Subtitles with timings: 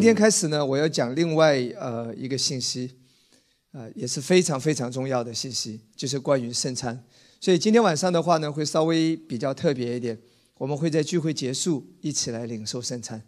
[0.00, 2.90] 今天开始呢，我要讲另外呃一个信息，
[3.72, 7.04] 呃也是非常非常重要的信息，就是关于圣餐。
[7.38, 10.18] 所以今天晚上的话呢，会稍微比较特别一点，
[10.56, 13.22] 我们会在聚会结束一起来领受圣餐。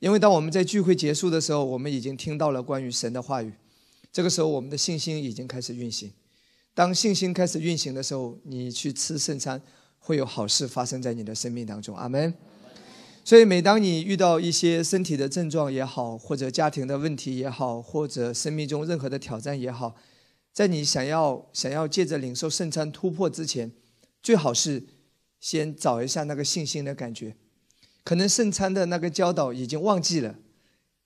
[0.00, 3.52] 因为当我们在聚会结束的时候，我们已经听到了关于神的话语，
[4.12, 6.10] 这个时候我们的信心已经开始运行。
[6.74, 9.62] 当信心开始运行的时候，你去吃圣餐，
[10.00, 11.96] 会有好事发生在你的生命当中。
[11.96, 12.34] 阿门。
[13.26, 19.96] 所以，每当你遇到一些身体的症状也好，或者家庭的问题也好，或者生命中任何的挑战也好，
[20.52, 23.72] 在你想要想要借着领受圣餐突破之前，
[24.22, 24.84] 最好是
[25.40, 27.34] 先找一下那个信心的感觉。
[28.04, 30.36] 可能圣餐的那个教导已经忘记了，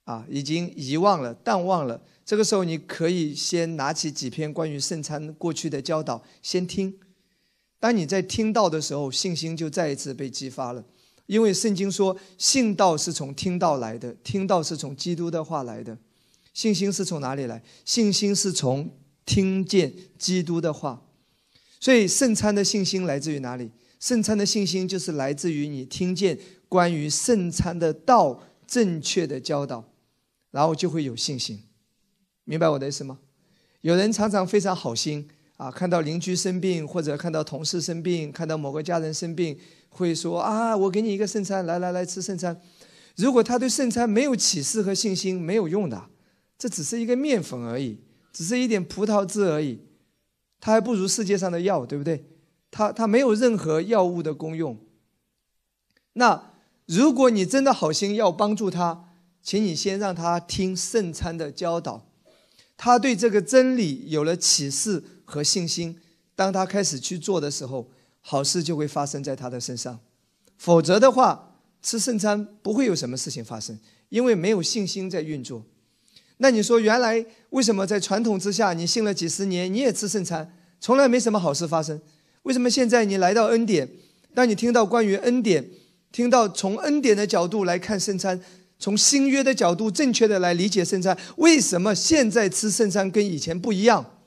[0.03, 2.03] 啊，已经遗忘了、淡忘了。
[2.23, 6.99] 这个时候，你可以先拿起几篇关于圣餐过去的教导，先听。
[7.79, 10.85] 当你在听到的时候，信心就再一次被激发了。
[11.31, 15.97] 因为圣经说，信道是从听道来的，听道是从基督的话来的。
[16.53, 17.63] 信心是从哪里来？
[17.85, 18.91] 信心是从
[19.25, 21.01] 听见基督的话。
[21.79, 23.71] 所以圣餐的信心来自于哪里？
[23.97, 29.85] 圣餐的信心就是来自于你听见关于圣餐的道正确的教导，
[30.51, 31.63] 然后就会有信心。
[32.43, 33.19] 明白我的意思吗？
[33.79, 39.57] 有人常常非常好心啊，看到邻居生病，或者看到同事生病，看到某个家人生病。
[39.93, 42.59] 会说啊，我给你一个圣餐，来来来吃圣餐。
[43.17, 46.07] 如果他对圣餐没有启示和信心，没有用的。
[46.57, 47.99] 这只是一个面粉而已，
[48.31, 49.81] 只是一点葡萄汁而已，
[50.61, 52.25] 它还不如世界上的药，对不对？
[52.71, 54.77] 它它没有任何药物的功用。
[56.13, 56.53] 那
[56.85, 59.09] 如果你真的好心要帮助他，
[59.43, 62.07] 请你先让他听圣餐的教导，
[62.77, 65.99] 他对这个真理有了启示和信心，
[66.33, 67.91] 当他开始去做的时候。
[68.21, 69.99] 好事就会发生在他的身上，
[70.57, 73.77] 否则的话，吃圣餐不会有什么事情发生，
[74.09, 75.65] 因为没有信心在运作。
[76.37, 81.99] 那你说，原来为什么在传统之下，你信了几十年，你也吃圣餐，从来没什么好事发生？
[82.43, 83.87] 为什么现在你来到恩典，
[84.33, 85.69] 当你听到关于恩典，
[86.11, 88.41] 听到从恩典的角度来看圣餐，
[88.79, 94.17] 从新约的角度正确的来理解圣餐，为什么现在吃圣餐跟以前不一样？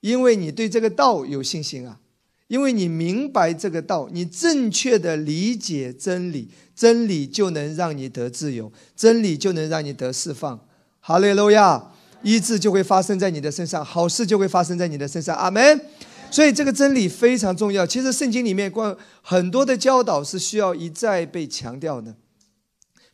[0.00, 2.00] 因为你对这个道有信心啊。
[2.50, 10.58] 因为你明白这个道，你正确的理解真理，真理就能让你得自由，真理就能让你得释放。
[10.98, 11.92] 哈利路亚，
[12.24, 15.36] 医治就会发生在你的身上，好事就会发生在你的身上。
[15.36, 15.80] 阿门。
[16.28, 17.86] 所以这个真理非常重要。
[17.86, 22.16] 其实圣经里面关很多的教导是需要一再被强调的，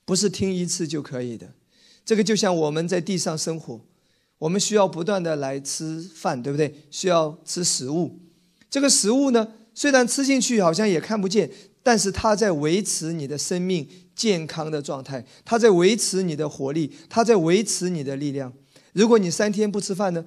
[0.07, 1.53] 不是听一次就可以的。
[2.07, 3.83] 这个就像我们在地上生活，
[4.39, 6.87] 我们需要不断的来吃饭，对不对？
[6.91, 8.21] 需要吃食物。
[8.69, 11.51] 这个食物呢，虽然吃进去好像也看不见，
[11.83, 18.53] 但是它在维持你的生命健康的状态，它在维持你的活力，它在维持你的力量。
[18.93, 20.25] 如果你三天不吃饭呢，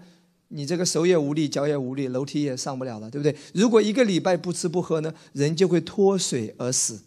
[0.49, 3.35] 你这个手也无力，脚也无力，楼梯也上不了了，对不对？
[3.53, 7.01] 如果一个礼拜不吃不喝呢，人就会脱水而死，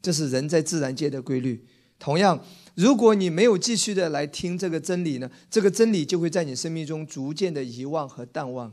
[0.00, 1.66] 这是人在自然界的规律。
[1.98, 2.42] 同样，
[2.74, 8.72] 如果你没有继续的来听这个真理呢，这个真理就会在你生命中逐渐的遗忘和淡忘。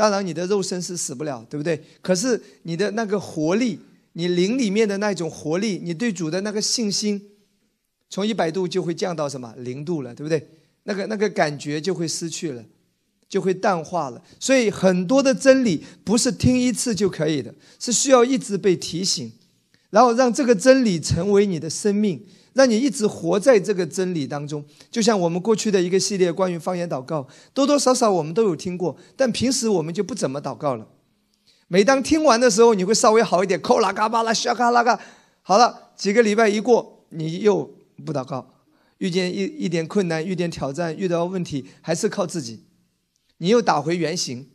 [0.00, 1.78] 当然，你的肉身是死不了，对不对？
[2.00, 3.78] 可是你的那个活力，
[4.14, 7.20] 你灵里面的那种活力，你对主的那个信心，
[8.08, 10.48] 从一百度就会降到什么零度了，对不对？
[10.84, 12.64] 那个那个感觉就会失去了，
[13.28, 14.22] 就会淡化了。
[14.38, 19.30] 所以很多的真理不是听一次就可以的，是需要一直被提醒，
[19.90, 22.24] 然后让这个真理成为你的生命。
[22.52, 30.88] 让你一直活在这个真理当中，就像我们过去的一个系列关于方言祷告，多多少少我们都有听过，但平时我们就不怎么祷告了。
[31.68, 35.00] 每当听完的时候，你会稍微好一点，扣啦嘎巴啦沙嘎啦嘎，
[35.42, 37.64] 好了，几个礼拜一过，你又
[38.04, 38.54] 不祷告，
[38.98, 42.64] 遇见一一点困难，遇见挑战，遇到问题，还是靠自己，
[43.38, 44.48] 你又打回原形，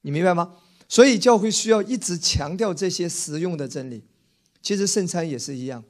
[0.00, 0.54] 你明白吗？
[0.88, 4.04] 所以教会需要一直强调这些实用的真理。
[4.62, 5.84] 其实圣餐也是一样。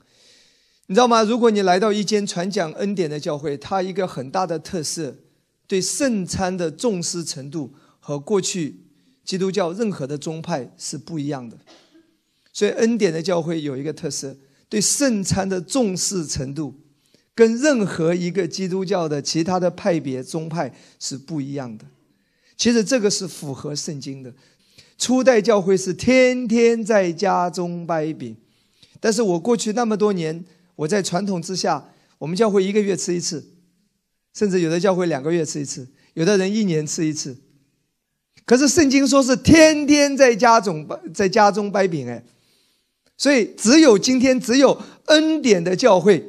[0.86, 1.22] 你知道吗？
[1.22, 5.16] 如果你来到一间传讲恩典的教会，它一个很大的特色，
[5.66, 8.81] 对圣餐的重视程度和过去
[9.25, 11.56] 基督教任何的宗派是不一样的。
[12.52, 14.36] 所以恩典的教会有一个特色，
[14.69, 16.75] 对圣餐的重视程度，
[17.34, 21.87] 跟任何一个基督教的其他的派别宗派是不一样的。
[22.58, 24.34] 其实这个是符合圣经的。
[24.98, 28.37] 初代教会是天天在家中掰饼，
[29.00, 30.44] 但是我过去那么多年。
[30.76, 33.44] 我在传统之下，我们教会一个月吃一次，
[34.35, 37.37] 甚至有的教会两个月吃一次，有的人一年吃一次。
[38.44, 42.23] 可是圣经说是天天在家中在家中掰饼，哎，
[43.17, 46.23] 所以只有今天只有恩典的教会，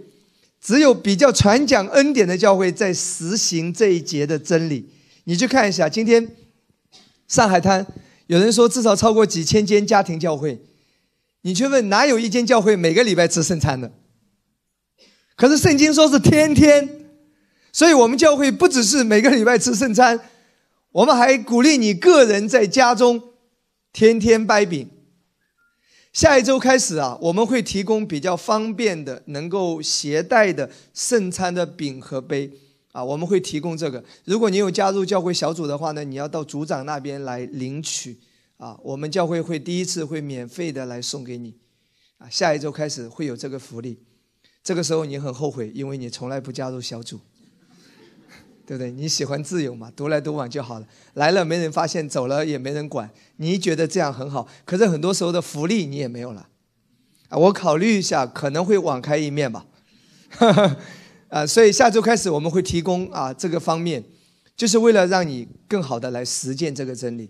[0.61, 4.89] 只有比较传讲恩典的教会在实行这一节的真理。
[5.25, 6.35] 你去看一下，今天
[7.27, 7.85] 上海滩
[8.27, 10.61] 有人说至少超过几千间家庭教会，
[11.41, 13.91] 你去问哪有一间教会每个礼拜吃圣餐的？
[15.35, 17.07] 可是圣经说是天天，
[17.71, 20.19] 所以我们教会不只是每个礼拜吃圣餐，
[20.91, 23.21] 我们还鼓励你个人在家中
[23.91, 24.89] 天天掰饼。
[26.13, 32.49] 下一周开始啊，我们会提供比较方便的、能够携带的圣餐的饼和杯
[32.93, 34.01] 啊，我们会提供这个。
[34.23, 38.17] 如果你有加入教会小组的话呢，你要到组长那边来领取
[38.55, 38.79] 啊。
[38.81, 41.53] 我们教会会第一次会免费的来送给你
[42.19, 42.29] 啊。
[42.29, 43.99] 下一周开始会有这个福利，
[44.65, 47.19] 这个时候你很后悔，因为你从来不加入小组。
[48.67, 48.89] 对不对？
[48.91, 49.91] 你喜欢自由嘛？
[49.95, 50.87] 独来独往就好了。
[51.13, 53.07] 来了没人发现，走了也没人管。
[53.37, 56.47] 你觉得这样很好，可是很多时候的福利你也没有了。
[57.29, 59.67] 我考虑一下，可能会网开一面吧。
[61.29, 64.03] 啊，所以下周开始我们会提供啊这个方面，
[64.57, 67.29] 就是为了让你更好的来实践这个真理。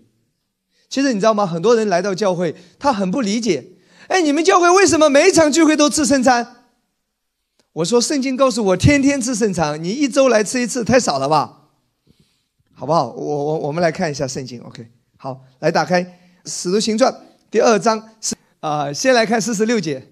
[0.88, 1.46] 其实你知道吗？
[1.46, 3.72] 很多人来到教会，他很不理解。
[4.08, 6.55] 哎，你们教会为什么每一场聚会都吃圣餐？
[7.76, 11.68] 我说圣经告诉我，天天吃圣餐，你一周来吃一次太少了吧？
[12.72, 13.10] 好不好？
[13.10, 14.88] 我我我们来看一下圣经，OK？
[15.18, 16.02] 好，来打开
[16.46, 17.12] 《使徒行传》
[17.50, 20.08] 第二章，是啊，先来看四十六节，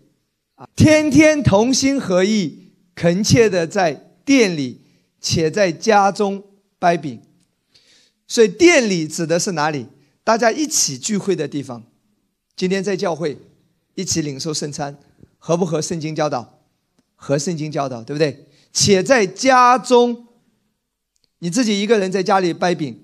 [0.56, 3.94] 啊，天天同心合意，恳切的在
[4.26, 4.82] 店里，
[5.18, 6.44] 且在家中
[6.78, 7.22] 掰饼。
[8.28, 9.86] 所以店里指的是哪里？
[10.22, 11.82] 大家一起聚会的地方。
[12.54, 13.38] 今天在教会
[13.94, 14.98] 一起领受圣餐，
[15.38, 16.53] 合不合圣经教导？
[17.24, 18.48] 和圣经教导，对不对？
[18.70, 20.26] 且在家中，
[21.38, 23.02] 你自己一个人在家里掰饼，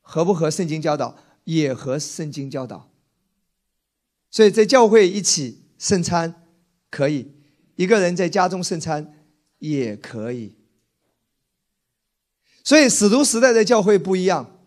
[0.00, 1.18] 合不合圣经教导？
[1.42, 2.88] 也和圣经教导。
[4.30, 6.46] 所以在教会一起圣餐
[6.90, 7.32] 可以，
[7.74, 9.12] 一个人在家中圣餐
[9.58, 10.54] 也可以。
[12.62, 14.60] 所以使徒时代的教会不一样，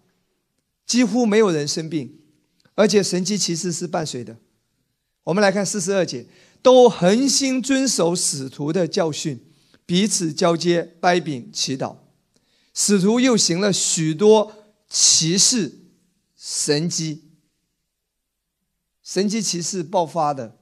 [0.85, 2.19] 几乎没有人生病，
[2.75, 4.35] 而且神迹其实是伴随的。
[5.23, 6.25] 我们来看四十二节。
[6.61, 9.39] 都恒心遵守使徒的教训，
[9.85, 11.95] 彼此交接、掰饼、祈祷。
[12.73, 14.53] 使徒又行了许多
[14.87, 15.79] 奇事、
[16.37, 17.23] 神迹，
[19.03, 20.57] 神迹奇事爆发的。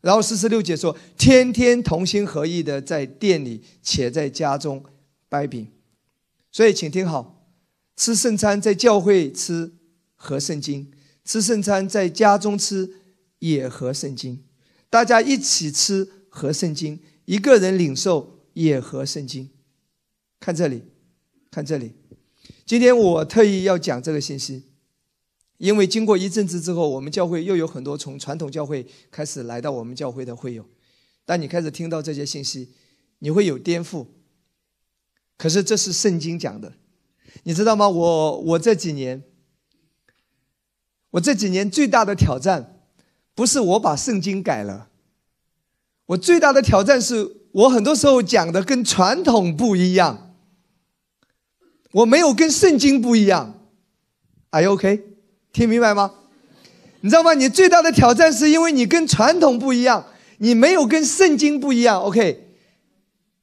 [0.00, 4.84] 然后四十六节说：天天同心合意的在店里，且在家中
[5.28, 5.70] 掰饼。
[6.50, 7.46] 所以，请听好：
[7.96, 9.72] 吃圣餐在教会吃
[10.16, 10.90] 合圣经，
[11.24, 12.96] 吃圣餐在家中吃
[13.38, 14.42] 也合圣经。
[14.92, 19.48] 大家一起吃和圣经，一个人领受也和圣经。
[20.38, 20.82] 看这里，
[21.50, 21.94] 看这里。
[22.66, 24.64] 今天我特意要讲这个信息，
[25.56, 30.68] 因为经过一阵子之后，我们教会又有很多从传统教会开始来到我们教会的会友。
[31.24, 32.74] 当你开始听到这些信息，
[33.20, 34.08] 你会有颠覆。
[35.38, 36.74] 可是这是圣经讲的，
[37.44, 37.88] 你知道吗？
[37.88, 39.22] 我我这几年，
[41.12, 42.71] 我这几年最大的挑战。
[43.34, 44.88] 不是我把圣经改了，
[46.06, 50.34] 我最大的挑战是我很多时候讲的跟传统不一样，
[51.92, 53.60] 我没有跟圣经不一样
[54.50, 55.02] ，Are you OK？
[55.52, 56.12] 听明白吗？
[57.00, 57.34] 你知道吗？
[57.34, 60.06] 你最大的挑战是因为你跟传统不一样，
[60.38, 62.48] 你没有跟圣经不一样，OK？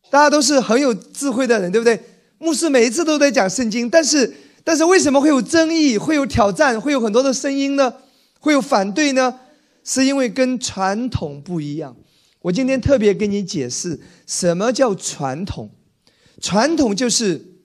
[0.10, 2.00] 大家都是很有智慧的人，对不对？
[2.38, 4.34] 牧师每一次都在讲圣经，但是
[4.64, 7.94] 但是为什么会有争议、会有挑战、会有很多的声音呢？
[8.40, 9.40] 会有反对呢？
[9.84, 11.96] 是因为跟传统不一样，
[12.42, 15.72] 我今天特别跟你解释什么叫传统。
[16.42, 17.64] 传统就是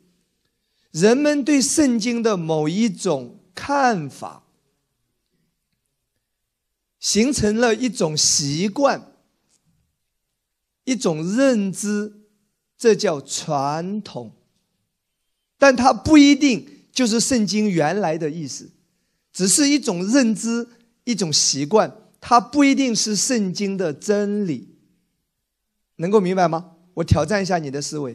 [0.91, 4.45] 人们对圣经的某一种看法，
[6.99, 9.13] 形成了一种习惯、
[10.85, 12.21] 一种认知，
[12.77, 14.33] 这叫传统。
[15.57, 18.71] 但它不一定就是圣经原来的意思，
[19.33, 20.69] 只是一种认知、
[21.05, 21.97] 一种习惯。
[22.27, 24.79] 它不一定是圣经的真理，
[25.97, 26.77] 能够明白吗？
[26.95, 28.15] 我挑战一下你的思维。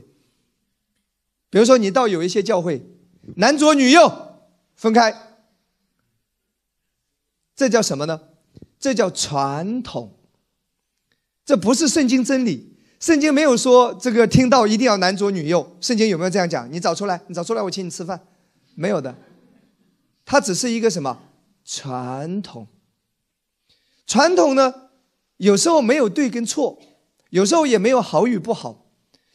[1.52, 2.84] 比如说，你到有一些教会，
[3.36, 4.12] 男左女右
[4.76, 5.16] 分开，
[7.56, 8.20] 这叫什么呢？
[8.80, 10.18] 这叫传统。
[11.46, 15.78] 这不是圣经真理，圣经没有说这个听到一定要男左女右。
[15.82, 16.68] 圣经有没有这样讲？
[16.74, 18.20] 你找出来，你找出来，我请你吃饭。
[18.74, 19.16] 没有的，
[20.26, 21.22] 它只是一个什么
[21.64, 22.66] 传统。
[24.10, 24.90] 传统呢，
[25.38, 26.80] 有时候没有对跟错，
[27.30, 28.88] 有时候也没有好与不好，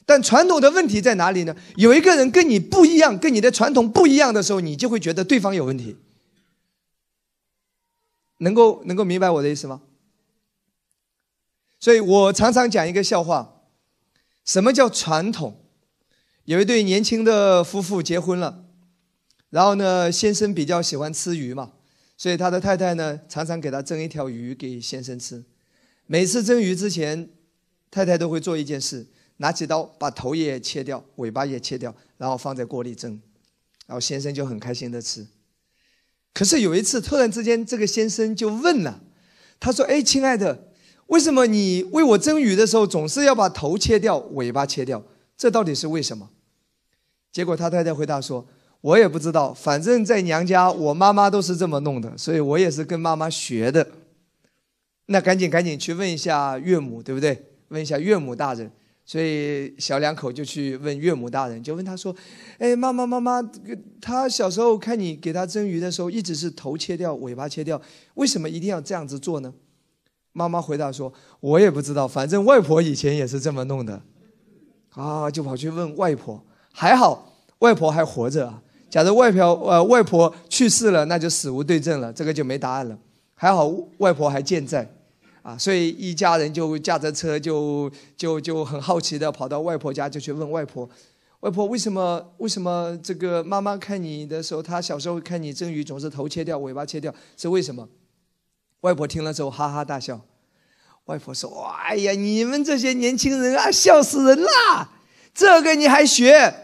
[0.05, 1.55] 但传统的问题在哪里呢？
[1.77, 5.97] 有一个人跟你不一样，跟你的传统不一样的时候，你就会觉得对方有问题。
[8.39, 9.81] 能够能够明白我的意思吗？
[11.79, 13.63] 所以我常常讲一个笑话，
[14.45, 15.61] 什么叫传统？
[16.47, 18.65] 有一对年轻的夫妇结婚了，
[19.51, 21.71] 然后呢，先生比较喜欢吃鱼嘛，
[22.17, 25.45] 所以他的太太呢，常常给他蒸一条鱼给先生吃。
[26.07, 27.29] 每次蒸鱼之前，
[27.91, 29.07] 太太都会做一件事：
[29.39, 33.21] 拿起刀把头也切掉，尾巴也切掉，然后放在锅里蒸，
[33.87, 35.27] 然后先生就很开心的吃。
[36.33, 39.03] 可是有一次，突然之间，这个先生就问了，
[39.59, 40.69] 他说：“哎，亲爱的，
[41.07, 45.05] 为什么你为我蒸鱼的时候总是要把头切掉，尾巴切掉？
[45.37, 46.31] 这到底是为什么？”
[47.33, 48.47] 结果他太太回答说
[48.85, 53.87] ：“我也不知道，反正在娘家，我妈妈都是这么弄的，所以我也是跟妈妈学的。
[55.07, 57.47] 那赶紧赶紧去问一下岳母，对不对？
[57.69, 58.71] 问一下岳母大人。
[59.07, 62.15] 所以小两口就去问岳母大人，就问他说
[62.59, 63.43] ：‘哎，妈妈妈妈，
[64.03, 67.81] 他小时候看你给他蒸鱼的时候，一直是头切掉，尾巴切掉，
[68.15, 69.53] 为什么一定要这样子做呢？’
[70.33, 71.11] 妈妈回答说
[71.41, 74.03] ：‘我也不知道，反正外婆以前也是这么弄的。’
[74.93, 78.61] 啊，就跑去问外婆。”还好，外婆还活着啊。
[78.95, 82.97] 假如外婆呃外婆去世了，那就死无对证了，这个就没答案了。
[83.35, 84.89] 还好外婆还健在，
[85.43, 90.89] 啊，所以一家人就驾着车就就就很好奇的跑到外婆家，就去问外婆：
[91.41, 97.89] 外婆为什么为什么这个妈妈看你的时候，她小时候看你蒸鱼总是头切掉，尾巴切掉，是为什么？
[98.83, 100.21] 外婆听了之后哈哈大笑。
[101.07, 101.51] 外婆说：
[101.85, 104.93] 哎呀，你们这些年轻人啊，笑死人啦！
[105.35, 106.64] 这个你还学？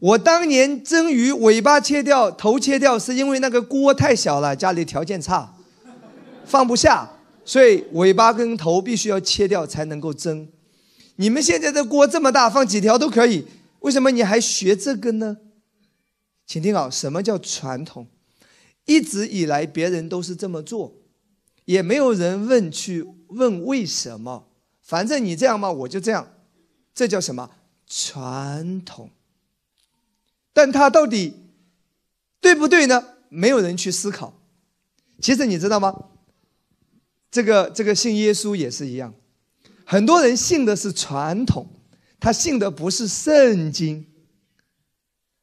[0.00, 5.54] 我当年蒸鱼，尾巴切掉，头切掉，是因为那个锅太小了，家里条件差，
[6.44, 7.10] 放不下，
[7.44, 10.48] 所以尾巴跟头必须要切掉才能够蒸。
[11.16, 13.44] 你们现在的锅这么大，放几条都可以，
[13.80, 15.38] 为什么你还学这个呢？
[16.46, 18.06] 请听好，什么叫传统？
[18.84, 20.94] 一直以来别人都是这么做，
[21.64, 24.46] 也没有人问去问为什么，
[24.80, 26.28] 反正你这样嘛，我就这样，
[26.94, 27.50] 这叫什么
[27.88, 29.10] 传统？
[30.58, 31.34] 但他到底
[32.40, 33.04] 对不对呢？
[33.28, 34.40] 没有人去思考。
[35.20, 36.06] 其实你知道吗？
[37.30, 39.14] 这个这个信耶稣也是一样，
[39.84, 41.68] 很多人信的是传统，
[42.18, 44.04] 他信的不是圣经。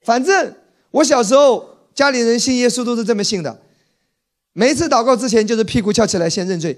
[0.01, 0.53] 反正
[0.91, 3.61] 我小时候家里人信耶稣都是这么信的，
[4.51, 6.77] 每次祷告之前就是屁股翘起来先认罪。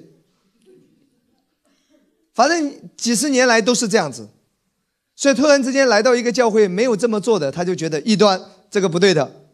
[2.36, 4.29] 反正几十年来都是这样子。
[5.18, 9.50] 所以突然之间来到一个教会，没有这么做的，他就觉得异端，这个不对的。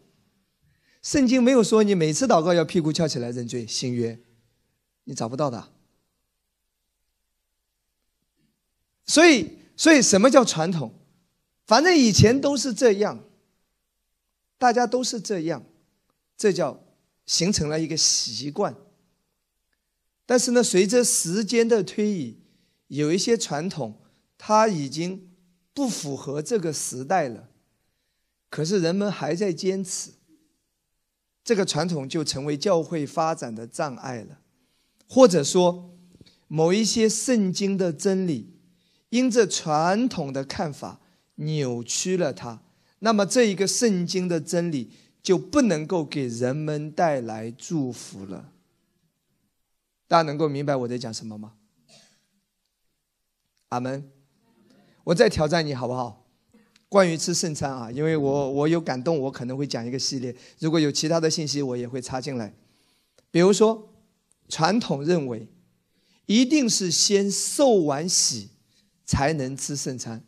[1.02, 4.20] 圣经没有说你每次祷告要屁股翘起来认罪，新约，
[5.06, 5.70] 你找不到的。
[9.06, 10.94] 所以，所以什么叫传统？
[11.66, 13.24] 反正以前都是这样，
[14.58, 15.64] 大家都是这样，
[16.36, 16.84] 这叫
[17.26, 18.76] 形成了一个习惯。
[20.26, 22.38] 但是呢，随着时间的推移，
[22.88, 24.02] 有一些传统，
[24.38, 25.30] 它已经。
[25.74, 27.50] 不符合这个时代了，
[28.50, 30.12] 可是人们还在坚持，
[31.44, 34.40] 这个传统就成为教会发展的障碍了，
[35.10, 35.98] 或者说，
[36.48, 38.54] 某一些圣经的真理，
[39.10, 41.02] 因这传统的看法
[41.36, 42.62] 扭曲了它，
[43.00, 44.92] 那么这一个圣经的真理
[45.24, 48.52] 就不能够给人们带来祝福了。
[50.08, 51.56] 大家能够明白我在讲什么吗？
[53.70, 54.12] 阿门。
[55.04, 56.26] 我再挑战你好不好？
[56.88, 60.34] 关于吃圣餐啊，因为我我有感动，我可能会讲一个系列。
[60.60, 62.54] 如果有其他的信息，我也会插进来。
[63.32, 63.90] 比如说，
[64.48, 65.48] 传统认为
[66.28, 68.50] 一定是先受完洗
[69.06, 70.24] 才能吃圣餐，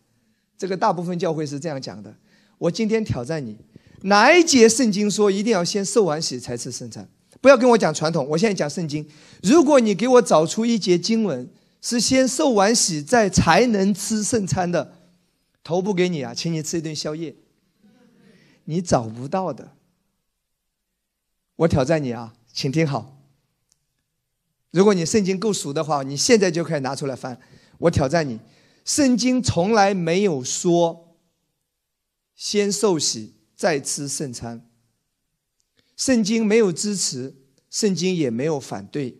[0.57, 2.15] 这个大部分教会是这样讲的。
[2.57, 3.57] 我今天挑战你，
[4.01, 7.07] 哪一节圣经说一定要先受完洗才吃圣餐？
[7.39, 9.07] 不要跟我讲传统，我现在讲圣经。
[9.43, 11.47] 如果你给我找出一节经文。
[11.85, 15.11] 是先受完洗再才能吃圣餐的，
[15.63, 17.35] 头不给你啊，请你吃一顿宵夜。
[18.63, 19.77] 你找不到的，
[21.57, 23.21] 我挑战你啊，请听好。
[24.71, 27.39] 如果你圣经够熟的话，你现在就可以拿出来翻。
[27.77, 28.39] 我挑战你，
[28.83, 31.15] 圣经从来没有说
[32.33, 34.67] 先受洗再吃圣餐，
[35.95, 37.35] 圣经没有支持，
[37.69, 39.19] 圣经也没有反对。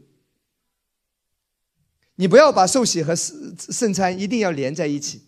[2.15, 5.21] 你不要把受洗和圣圣餐一定要连在一起，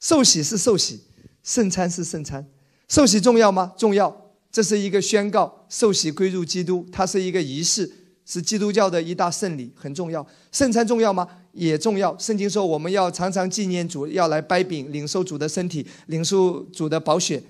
[0.00, 1.04] 受洗是受洗，
[1.42, 2.48] 圣餐是圣餐。
[2.88, 3.72] 受洗重要吗？
[3.76, 7.90] 重要，这是一个宣告，受洗归入基督，它是一个仪式，
[8.24, 10.26] 是基督教的一大圣礼，很重要。
[10.52, 11.26] 圣餐重要吗？
[11.52, 12.16] 也重要。
[12.18, 17.42] 圣经说我们要常常纪念主，要来掰饼，领受主的身体，领受主的宝血，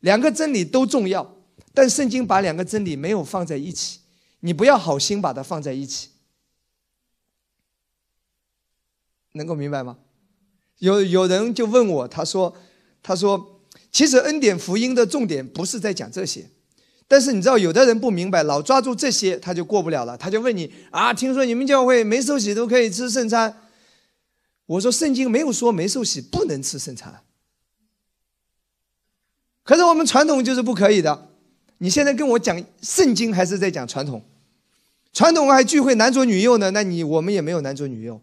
[0.00, 1.36] 两个真理都重要。
[1.74, 4.00] 但圣经把两个真理没有放在一起，
[4.40, 6.08] 你不要好心把它放在一起。
[9.32, 9.98] 能够明白吗？
[10.78, 12.54] 有有人就问我，他说
[13.02, 16.48] ：“他说，其实恩典福音的重点不是在讲这些，
[17.08, 20.16] 但是你知道，有的人不明白，老抓住这些，他就过不了了。
[20.16, 23.62] 他就问你啊，听说你们教会没受洗都可以吃圣餐？
[24.66, 27.22] 我说，圣经没有说没受洗不能吃圣餐，
[29.64, 31.30] 可是我们传统就是不可以的。
[31.78, 34.22] 你现在跟我讲圣经，还是在讲传统？
[35.12, 38.20] 传统还聚会男左女右呢，那你我们也没有男左女右。”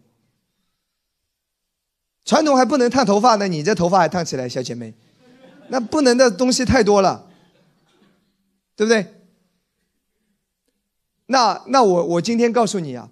[2.26, 4.92] 传统还不能烫头发呢，你这头发还烫起来，小姐妹，
[5.68, 7.30] 那不能的东西太多了，
[8.74, 9.06] 对不对？
[11.26, 13.10] 那那我我今天告诉你啊，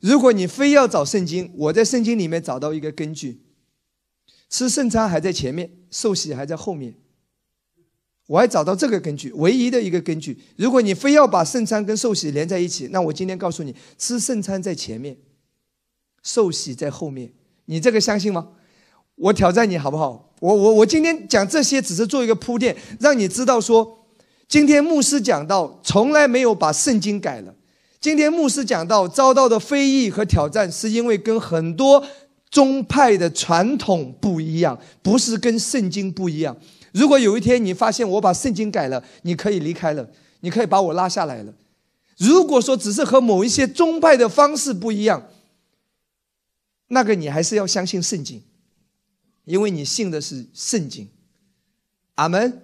[0.00, 3.42] 如果你非要找圣经，我在圣经里面找到一个根据，
[4.48, 6.94] 吃圣餐还在前面，受洗还在后面，
[8.28, 10.40] 我还找到这个根据，唯一的一个根据。
[10.56, 15.18] 如果你非要把圣餐跟受洗连在一起，那我今天告诉你，吃圣餐在前面，
[16.22, 17.34] 受洗在后面。
[17.66, 18.48] 你这个相信吗？
[19.16, 20.30] 我挑战你好不好？
[20.40, 24.06] 我我我今天讲这些只是做一个铺垫，让你知道说，
[24.48, 27.54] 今天牧师讲到从来没有把圣经改了。
[28.00, 32.04] 今天牧师讲到遭到的非议和挑战，是因为跟很多
[32.50, 36.54] 宗派的传统不一样，不是跟圣经不一样。
[36.92, 40.06] 如果有一天你发现我把圣经改了，你可以离开了，
[40.40, 41.52] 你可以把我拉下来了。
[42.18, 45.22] 如果说只是和某一些宗派的方式不一样，
[46.88, 48.42] 那个你还是要相信圣经，
[49.44, 51.08] 因为你信的是圣经。
[52.16, 52.62] 阿门。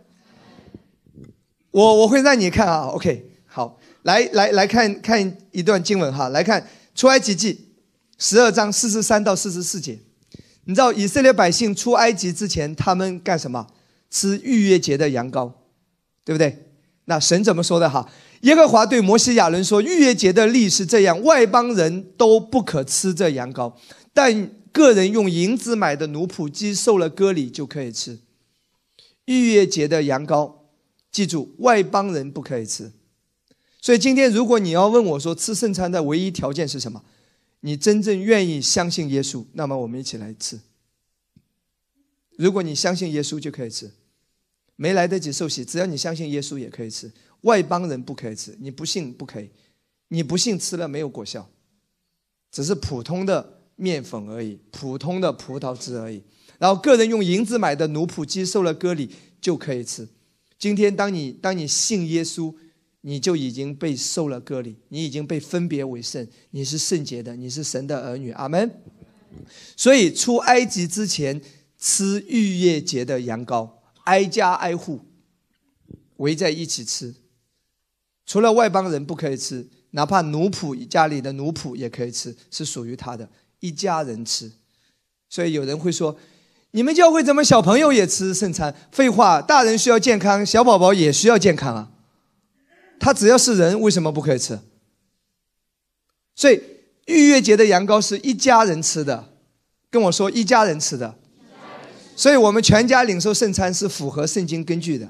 [1.71, 7.69] 我我会让你看啊，OK，好，来来来看看一段经文哈，来看出埃及记
[8.19, 9.99] 十二章四十三到四十四节。
[10.65, 13.67] 你知道以色列百姓出埃及之前，他们干什么？
[14.11, 15.53] 吃逾越节的羊羔，
[16.25, 16.67] 对不对？
[17.05, 18.09] 那神怎么说的哈？
[18.43, 23.73] 耶和华对摩西亚伦说：逾越节的例是这样，外邦人都不可吃这羊羔。
[24.13, 28.21] 但个人用银子买的奴仆鸡受了割礼就可以吃。
[29.27, 30.53] 逾越节的羊羔，
[31.13, 32.93] 记住外邦人不可以吃。
[33.81, 37.05] 所以今天如果你要问我说吃圣餐的唯一条件是什么？
[37.61, 40.61] 你真正愿意相信耶稣，那么我们一起来吃。
[42.37, 43.91] 如果你相信耶稣就可以吃，
[44.77, 47.13] 没来得及受洗，只要你相信耶稣也可以吃。
[47.43, 49.51] 外邦人不可以吃，你不信不可以，
[50.09, 51.49] 你不信吃了没有果效，
[52.51, 53.60] 只是普通的。
[53.81, 56.23] 面粉而已，普通的葡萄汁而已。
[56.59, 60.07] 然后个人用银子买的奴仆鸡受了割礼就可以吃。
[60.59, 62.55] 今天当你当你信耶稣，
[63.01, 68.31] 你就已经被受了割礼，你已经被分别为圣，你是圣洁的，你是神的儿女。
[68.33, 68.71] 阿门。
[69.75, 71.41] 所以出埃及之前
[71.79, 73.71] 吃逾越节的羊羔，
[74.05, 75.01] 挨家挨户
[76.19, 77.15] 围在一起吃，
[78.27, 83.31] 除了外邦人不可以吃，哪怕奴仆家里的奴仆也可以吃，是属于他的。
[83.61, 84.51] 一家人吃，
[85.29, 86.17] 所以有人会说
[86.73, 91.91] ：“你们教会怎么小朋友也吃圣餐？”废话，大人需要健康，小宝宝也需要健康啊。
[92.99, 94.59] 他只要是人，为什么不可以吃？
[96.35, 96.63] 所以
[97.07, 99.33] 逾越节的羊羔是一家人吃的，
[99.91, 101.17] 跟我说一家人吃的。
[102.17, 105.09] 所以我们全家领受圣餐是符合圣经根据的，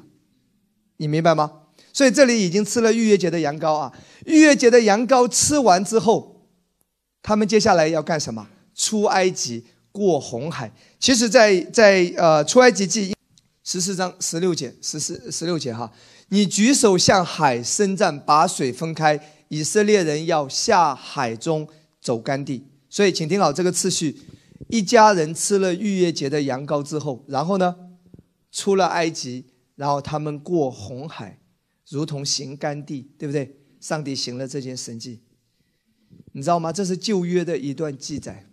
[0.97, 1.53] 你明白吗？
[1.93, 3.93] 所以这里已经吃了逾越节的羊羔啊。
[4.27, 6.40] 逾越节的羊羔吃完之后。
[7.23, 8.49] 他们接下来要干什么？
[8.75, 10.73] 出埃及，过红海。
[10.99, 13.15] 其实，在在呃出埃及记
[13.63, 15.93] 十四章十六节，十四十六节哈，
[16.31, 21.69] 你举手向海伸战，把水分开，以色列人要下海中
[22.01, 22.67] 走干地。
[22.89, 24.19] 所以，请听好这个次序：
[24.69, 27.77] 一家人吃了逾越节的羊羔之后，然后呢，
[28.51, 29.45] 出了埃及，
[29.77, 31.39] 然后他们过红海，
[31.89, 33.57] 如同行干地，对不对？
[33.79, 35.21] 上帝行了这件神迹。
[36.33, 36.73] 你知道吗？
[36.73, 38.47] 这是旧约的一段记载。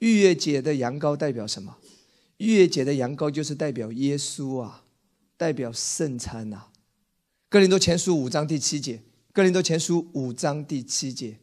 [0.00, 1.76] 逾越节的羊羔代表什么？
[2.38, 4.84] 逾越节的羊羔就是代表耶稣啊，
[5.36, 6.66] 代表圣餐呐。
[7.48, 9.02] 哥林多前书五章第七节，
[9.32, 11.38] 哥林多前书五章第七节，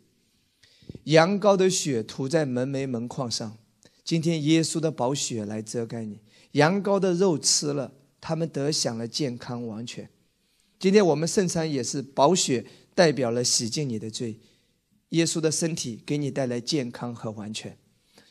[1.06, 3.58] 羊羔的血涂在门楣门框上，
[4.04, 6.20] 今天耶稣的宝血来遮盖你。
[6.52, 10.10] 羊羔的肉吃了，他们得享了健康完全。
[10.78, 14.38] 今天我们圣餐也是宝血代表了洗净你的罪。
[15.12, 17.78] 耶稣的身体给你带来健康和完全，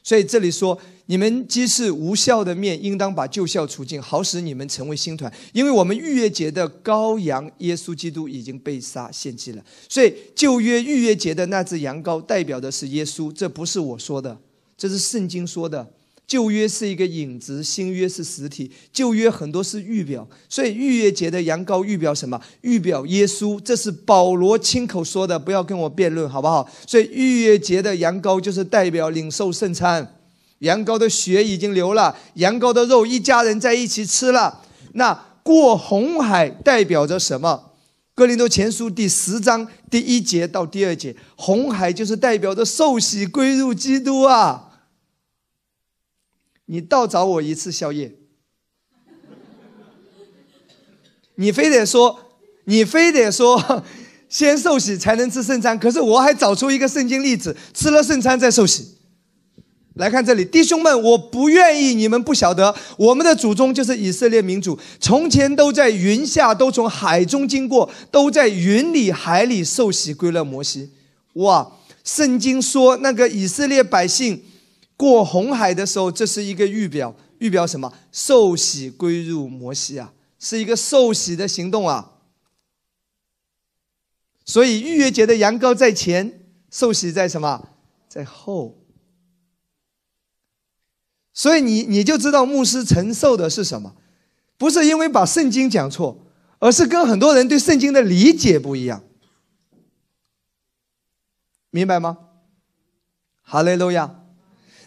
[0.02, 5.32] 所以这里说，你们既是无效的面，应当把旧效除尽，好使你们成为新团。
[5.52, 14.40] 因为我们逾越节的羔羊耶稣基督已经被杀献祭了，所以旧约逾越节的那只羊羔代表的是耶稣，这不是我说的，
[14.76, 15.92] 这是圣经说的。
[16.30, 18.70] 旧约是一个影子，新约是实体。
[18.92, 22.40] 旧约很多是预表，所以逾越节的羊羔预表什么？
[22.60, 23.58] 预表耶稣。
[23.58, 26.70] 这是保罗亲口说的，不要跟我辩论，好不好？
[26.86, 30.20] 所以逾越节的羊羔就是代表领受圣餐，
[30.60, 34.60] 羊羔的血已经流了，羊羔的肉一家人在一起吃了。
[34.92, 35.12] 那
[35.42, 37.72] 过红海代表着什么？
[38.14, 44.68] 哥林多前书第十章第一节到第二节，红海就是代表着受洗归入基督啊！
[46.72, 48.12] 你倒找我一次宵夜，
[51.34, 53.82] 你非得说，你非得说，
[54.30, 58.98] 先受洗才能吃圣餐，可是我还找出一个圣经例子，吃了圣餐再受洗。
[59.94, 70.92] 来看这里，弟兄们，我不愿意你们不晓得，我们的祖宗就是以色列民族，从前都在云下，都从海中经过，都在云里海里受洗归了摩西。
[71.32, 71.72] 哇，
[72.04, 74.44] 圣经说那个以色列百姓
[75.00, 77.90] 过红海的时候，这是一个预表，预表什么？
[78.12, 82.18] 受洗归入摩西啊，是一个受洗的行动啊。
[84.44, 87.70] 所以逾越节的羊羔在前，受洗在什么？
[88.10, 88.76] 在后。
[91.32, 93.96] 所以你你就知道牧师承受的是什么，
[94.58, 96.26] 不是因为把圣经讲错，
[96.58, 99.02] 而是跟很多人对圣经的理解不一样，
[101.70, 102.18] 明白吗？
[103.40, 104.19] 哈利路亚。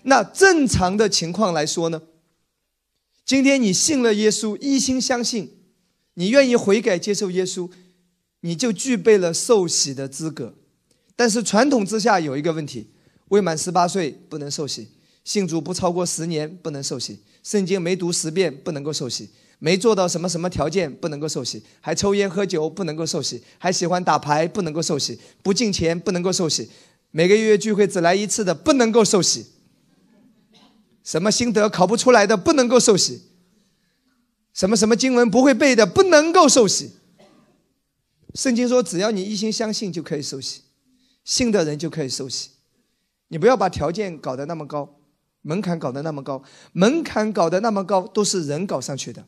[0.04, 2.02] 那正常的情况来说呢，
[3.26, 5.52] 今天你信了耶稣，一心相信，
[6.16, 7.70] 你愿意悔改接受耶稣，
[8.42, 10.56] 你就具备了受洗的资格。
[11.16, 12.90] 但是传统之下有一个问题，
[13.30, 14.90] 未满十八岁不能受洗。
[15.24, 26.70] 信主不超过十年不能受洗，圣经没读十遍不能够受洗，没做到什么什么条件不能够受洗，还抽烟喝酒不能够受洗，还喜欢打牌不能够受洗，不敬钱不能够受洗，
[27.12, 29.46] 每个月聚会只来一次的不能够受洗，
[31.04, 33.22] 什么心得考不出来的不能够受洗，
[34.54, 36.94] 什么什么经文不会背的不能够受洗。
[38.34, 40.62] 圣经说只要你一心相信就可以受洗，
[41.24, 42.50] 信的人就可以受洗，
[43.28, 45.00] 你不要把条件搞得那么高。
[45.46, 49.26] 门槛搞得那么高，门槛搞得那么高，都是人搞上去的。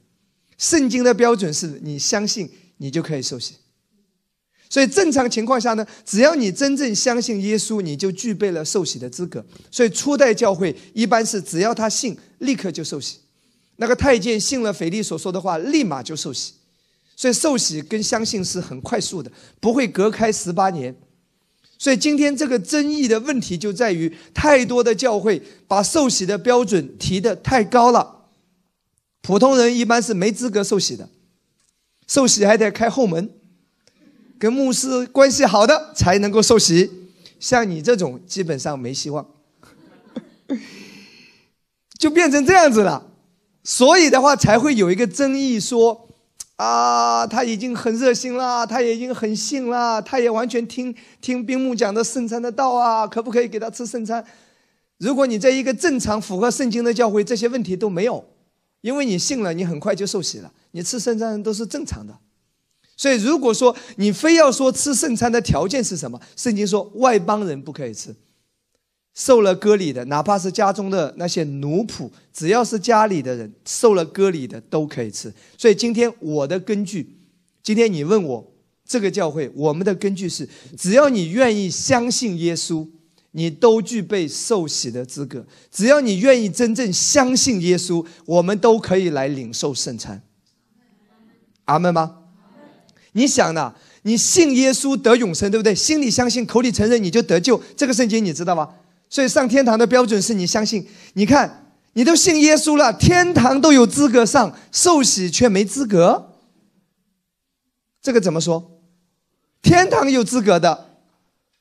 [0.58, 3.56] 圣经的标准是你相信，你就可以受洗。
[4.70, 9.46] 所以正常情况下呢，只要你真正相信耶稣，你就具备了受洗的资格。
[9.72, 13.20] 所以初代教会一般是只要他信，立刻就受洗。
[13.78, 16.54] 那个太监信了腓力所说的话，立马就受洗。
[17.16, 20.96] 所以受洗跟相信是很快速的，不会隔开十八年。
[21.78, 28.28] 所以今天这个争议的问题就在于，太多的教会把受洗的标准提得太高了，
[29.22, 31.10] 普通人一般是没资格受洗的，
[32.08, 33.30] 受洗还得开后门，
[34.38, 36.90] 跟牧师关系好的才能够受洗，
[37.40, 39.26] 像你这种基本上没希望，
[42.00, 43.08] 就变成这样子了，
[43.64, 46.02] 所以的话才会有一个争议说。
[46.58, 54.24] 啊，他已经很热心啦，他也已经很信啦，他也完全听听兵木讲的圣餐的道啊，可不可以给他吃圣餐？
[54.98, 58.24] 如果你在一个正常符合圣经的教会，这些问题都没有，
[58.80, 62.18] 因为你信了，你很快就受洗了，你吃圣餐都是正常的。
[62.98, 68.16] 所以，如果说你非要说吃圣餐的条件是什么，圣经说外邦人不可以吃。
[69.14, 75.34] 受了割礼的，哪怕是家中的那些奴仆，只要是家里的人受了割礼的都可以吃。
[75.58, 77.16] 所以今天我的根据，
[77.64, 78.52] 今天你问我
[78.86, 82.86] 这个教会，我们的根据是：只要你愿意相信耶稣，
[83.32, 90.22] 你都具备受洗的资格；只要你愿意真正相信耶稣，我们都可以来领受圣餐。
[91.64, 92.18] 阿门吗？
[93.16, 93.74] 你想呢？
[94.04, 95.74] 你信耶稣得永生，对不对？
[95.74, 97.60] 心里相信，口里承认，你就得救。
[97.76, 98.70] 这个圣经你知道吗？
[99.10, 106.34] 所以上天堂的标准是你相信，你看你都信耶稣了，天堂都有资格上，受洗却没资格，
[108.02, 108.72] 这个怎么说？
[109.62, 110.86] 天堂有资格的，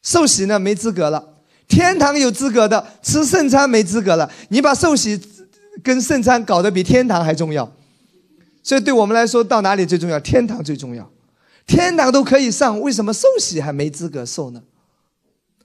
[0.02, 1.22] 受洗呢没资格了；
[1.68, 4.30] 天堂有资格的，吃圣餐没资格了。
[4.48, 5.18] 你把受洗
[5.82, 7.72] 跟圣餐搞得比天堂还重要，
[8.62, 10.20] 所以对我们来说，到哪里最重要？
[10.20, 11.10] 天堂最重要，
[11.66, 14.64] 天堂都可以上，为什么受洗还没资格受呢？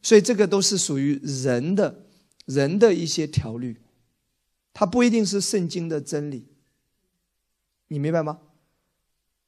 [0.02, 2.06] 所以这个都是属于人的，
[2.46, 3.82] 人的一些条律，
[4.74, 6.48] 它不一定是圣经的真理，
[7.90, 8.40] 你明白吗？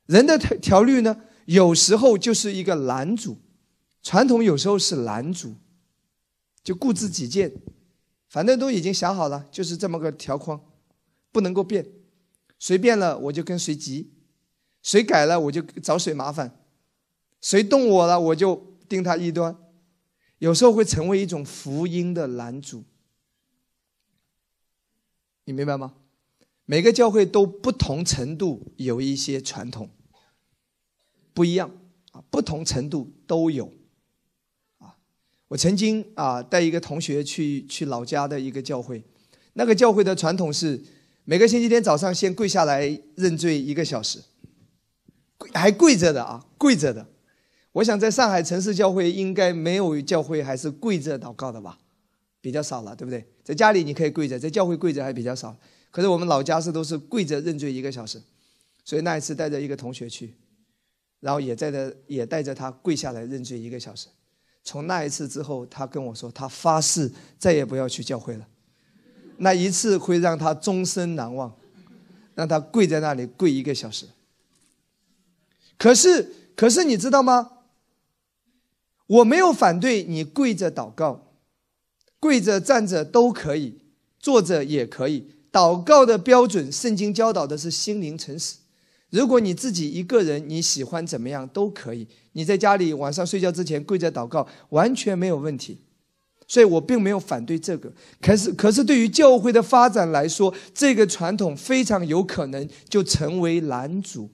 [0.08, 3.38] 人的条条律呢，有时候就是一个拦阻，
[4.04, 5.56] 传统有时候是拦阻，
[6.62, 7.54] 就固执己见，
[8.28, 10.62] 反正都已经想好了，就是这么个条框，
[11.32, 11.88] 不能够变，
[12.60, 14.12] 谁变了我就跟谁急，
[14.82, 16.60] 谁改了我就找谁麻烦，
[17.40, 19.56] 谁动我了我就定他一端。
[20.40, 22.84] 有时候会成为一种福音的拦阻，
[25.46, 25.94] 你明白吗？
[26.66, 29.90] 每个教会都不同程度有一些传统，
[31.34, 31.70] 不一样
[32.12, 33.72] 啊，不同程度都有
[34.80, 34.96] 啊。
[35.50, 39.04] 我曾经啊带一个同学去去老家的一个教会，
[39.54, 40.82] 那个教会的传统是
[41.26, 44.20] 每个星期天早上先跪下来认罪一个小时，
[45.54, 47.06] 还跪着的啊，跪着的。
[47.74, 51.78] 我想在上海城市教会应该没有教会还是跪着祷告的吧，
[52.42, 53.26] 比较少了，对不对？
[53.44, 55.56] 在家里你可以跪着，在教会跪着还比较少。
[55.90, 58.22] 可是我们老家是都是跪着认罪一个小时，
[58.84, 60.34] 所以那一次带着一个同学去，
[61.20, 64.08] 然后也带着也带着他跪下来认罪一个小时。
[64.64, 68.48] 从那一次之后，他跟我说，他发誓再也不要去教会了。
[69.38, 71.52] 那一次会让他终身难忘，
[72.36, 74.06] 让他跪在那里跪一个小时。
[75.82, 77.54] 可是，可是你知道吗？
[79.08, 81.34] 我没有反对你跪着祷告，
[82.20, 83.80] 跪着站着都可以，
[84.20, 85.32] 坐着也可以。
[85.52, 88.58] 祷告的标准，圣经教导的是心灵诚实。
[89.10, 92.08] 如果你自己一个人，你喜欢怎么样都可以。
[92.34, 95.80] 你在家里晚上睡觉之前跪着祷告，完全没有问题。
[96.48, 97.92] 所以我并没有反对这个。
[98.22, 104.30] 可是，可是对于教会的发展来说，这个传统非常有可能就成为拦阻。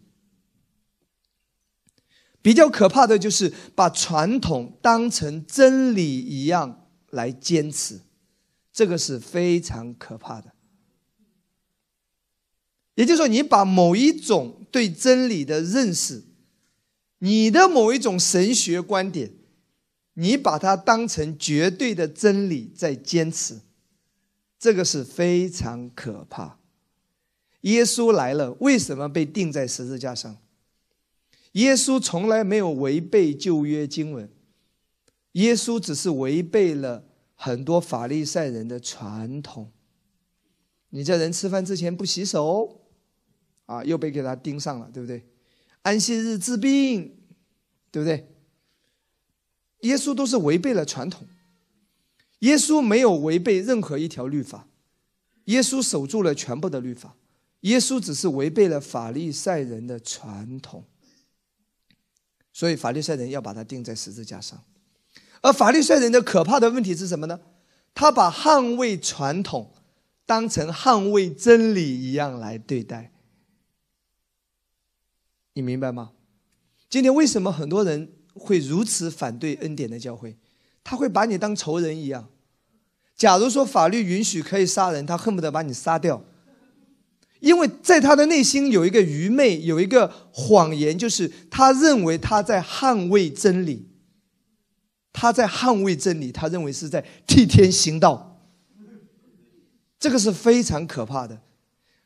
[2.48, 8.00] 比较可怕的就是把传统当成真理一样来坚持，
[8.72, 10.54] 这个是非常可怕的。
[12.96, 16.24] 也就是说，你把某一种对真理的认识，
[17.18, 19.30] 你的某一种神学观点，
[20.14, 23.60] 你把它当成绝对的真理在坚持，
[24.58, 26.58] 这个是非常可怕。
[27.64, 30.38] 耶稣来了，为什么被钉在十字架上？
[31.54, 34.30] 耶稣从来没有违背旧约经文，
[35.34, 37.06] 耶稣只是违背了
[37.36, 39.72] 很多法利赛人的传统。
[40.90, 42.82] 你这人吃饭之前不洗手，
[43.66, 45.26] 啊，又被给他盯上了，对不对？
[45.82, 47.18] 安息日治病，
[47.92, 48.28] 对不对？
[49.82, 51.28] 耶稣都是违背了传统，
[52.40, 54.68] 耶稣没有违背任何一条律法，
[55.46, 57.16] 耶稣守住了全部的律法，
[57.62, 60.84] 耶稣只是违背了法利赛人的传统。
[62.58, 64.60] 所以法利赛人要把他钉在十字架上，
[65.44, 67.40] 而法利赛人的可怕的问题是什么呢？
[67.94, 69.76] 他把捍卫传统
[70.26, 73.12] 当成捍卫真理一样来对待。
[75.54, 76.14] 你明白吗？
[76.90, 80.36] 今天为什么很多人会如此反对恩典的教会？
[80.84, 82.28] 他会把你当仇人一样。
[83.16, 86.26] 假如说法律允许可以杀人，他恨不得把你杀掉。
[87.48, 93.88] 因为在他的内心有一个愚昧，有一个谎言，就是他认为他在捍卫真理，
[95.14, 98.42] 他在捍卫真理，他认为是在替天行道，
[99.98, 101.42] 这个是非常可怕的。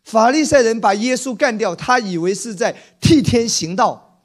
[0.04, 4.24] 法利赛人把耶稣干掉，他以为是在替天行道，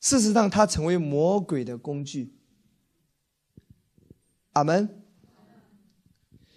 [0.00, 2.34] 事实上他成为魔鬼的工具。
[4.52, 5.02] 阿门。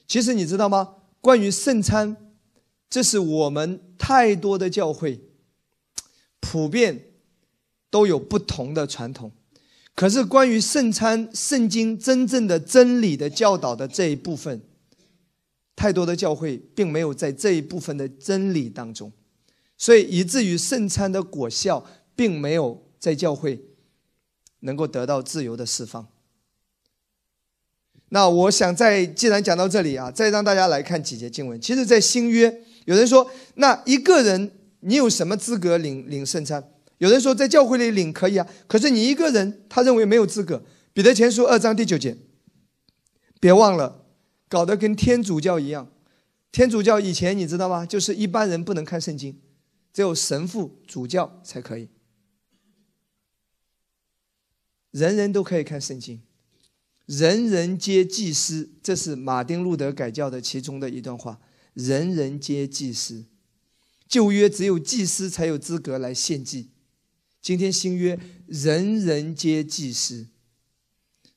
[0.06, 0.96] 其实你知道吗？
[1.22, 2.27] 关于圣餐。
[2.90, 5.20] 这是我们太多的教会，
[6.40, 7.12] 普遍
[7.90, 9.32] 都有不同的传统。
[9.94, 14.62] 可是关于圣餐、圣经真正的真理的教导的这一部分，
[15.76, 19.12] 太多的教会并没有在这一部分的真理当中，
[19.78, 23.60] 所以以至于圣餐的果效并没有在教会
[24.62, 26.08] 能够得到自由的释放。
[28.10, 31.60] 那我想在既然讲到这里啊，再让大家来看几节经文。
[31.60, 32.64] 其实，在新约。
[32.88, 36.72] 有人说，那一个人你有什么资格领领圣餐？
[37.00, 40.64] 有人说在教会里领可以啊，可是你一个人，他认为没有资格。
[40.94, 42.18] 彼得前书二章第九节，
[43.42, 44.06] 别忘了，
[44.48, 45.92] 搞得跟天主教一样。
[46.50, 47.86] 天主教以前你知道吗？
[47.86, 49.38] 就是一般人不能看圣经，
[49.92, 51.90] 只有神父、主教才可以，
[54.92, 56.22] 人人都可以看圣经，
[57.06, 58.70] 人人皆祭司。
[58.82, 61.42] 这是马丁路德改教的其中的一段话。
[61.78, 63.26] 人人皆祭司，
[64.08, 66.72] 旧约只有祭司才有资格来献祭，
[67.40, 70.26] 今天新约人人皆祭司，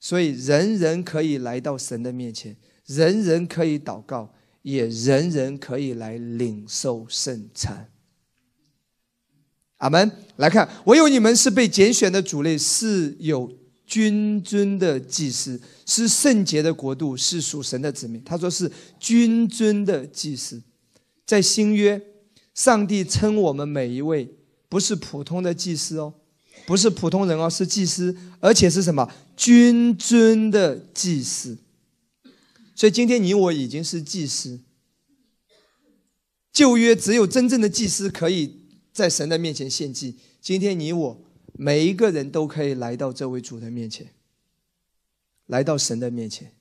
[0.00, 7.90] 所以人人可以来到神的面前，人人可以祷告，也人人可以来领受圣餐。
[9.76, 10.10] 阿门。
[10.36, 13.59] 来看，唯有你们是被拣选的主类，是有。
[13.90, 18.22] 君尊的祭司是圣洁的国度，是属神的子民。
[18.22, 20.62] 他说是君尊的祭司，
[21.26, 22.00] 在新约，
[22.54, 24.32] 上帝称我们每一位
[24.68, 26.14] 不是普通的祭司哦，
[26.66, 31.58] 不是普通人哦，是祭司，而且是什么君尊的祭司。
[32.76, 34.60] 所以今天你我已经是祭司。
[36.52, 38.54] 旧约只有真正的祭司可以
[38.92, 41.26] 在神的面前献祭，今天你我。
[41.62, 44.14] 每一个人都可以来到这位主的面前，
[45.44, 46.54] 来到神的面前，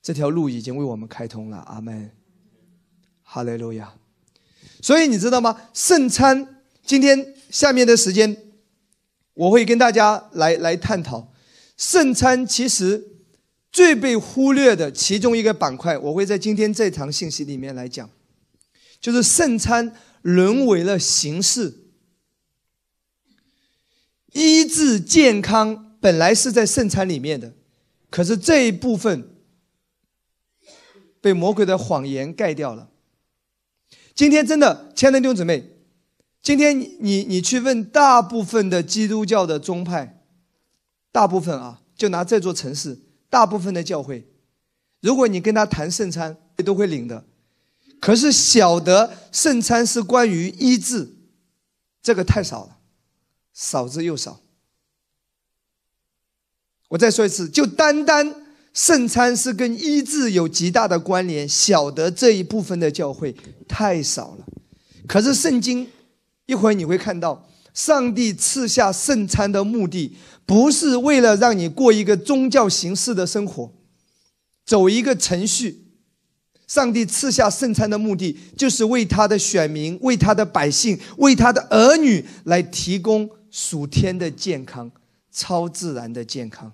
[0.00, 1.58] 这条路已经为我们开通了。
[1.58, 2.10] 阿门，
[3.22, 3.92] 哈利路亚。
[4.80, 5.60] 所以你知道吗？
[5.74, 8.38] 圣餐今天下面的时间，
[9.34, 11.30] 我会跟大家来来探讨
[11.76, 12.46] 圣餐。
[12.46, 13.06] 其实
[13.70, 18.08] 最被忽略的其中一个板块，我会在今天这堂信息里面来讲，
[18.98, 21.84] 就是圣餐沦为了形式。
[24.38, 27.52] 医治健康本来是在圣餐里面的，
[28.08, 29.28] 可是这一部分
[31.20, 32.88] 被魔鬼的谎言盖掉了。
[34.14, 35.70] 今天真的，亲爱的弟兄姊妹，
[36.40, 40.22] 今天你你去问大部分的基督教的宗派，
[41.10, 44.28] 大部分啊，就拿这座城市，大部分的教会，
[45.00, 47.24] 如果你跟他谈圣餐，都会领的。
[48.00, 51.16] 可是晓得圣餐是关于医治，
[52.00, 52.77] 这个太少了，
[53.58, 54.38] 少之又少。
[56.90, 58.44] 我再说一次，就单单。
[58.72, 63.34] 圣餐是跟医治有极大的关联，晓得这一部分的教会
[63.66, 64.46] 太少了。
[65.08, 65.88] 可是圣经
[66.46, 70.16] 一会儿你会看到，上帝赐下圣餐的目的，
[70.46, 73.72] 不是为了让你过一个宗教形式的生活，
[74.64, 75.86] 走一个程序。
[76.68, 84.92] 上帝赐下圣餐的目的，就是为他的选民、为他的百姓、为他的儿女来提供属天的健康、
[85.32, 86.72] 超自然的健康。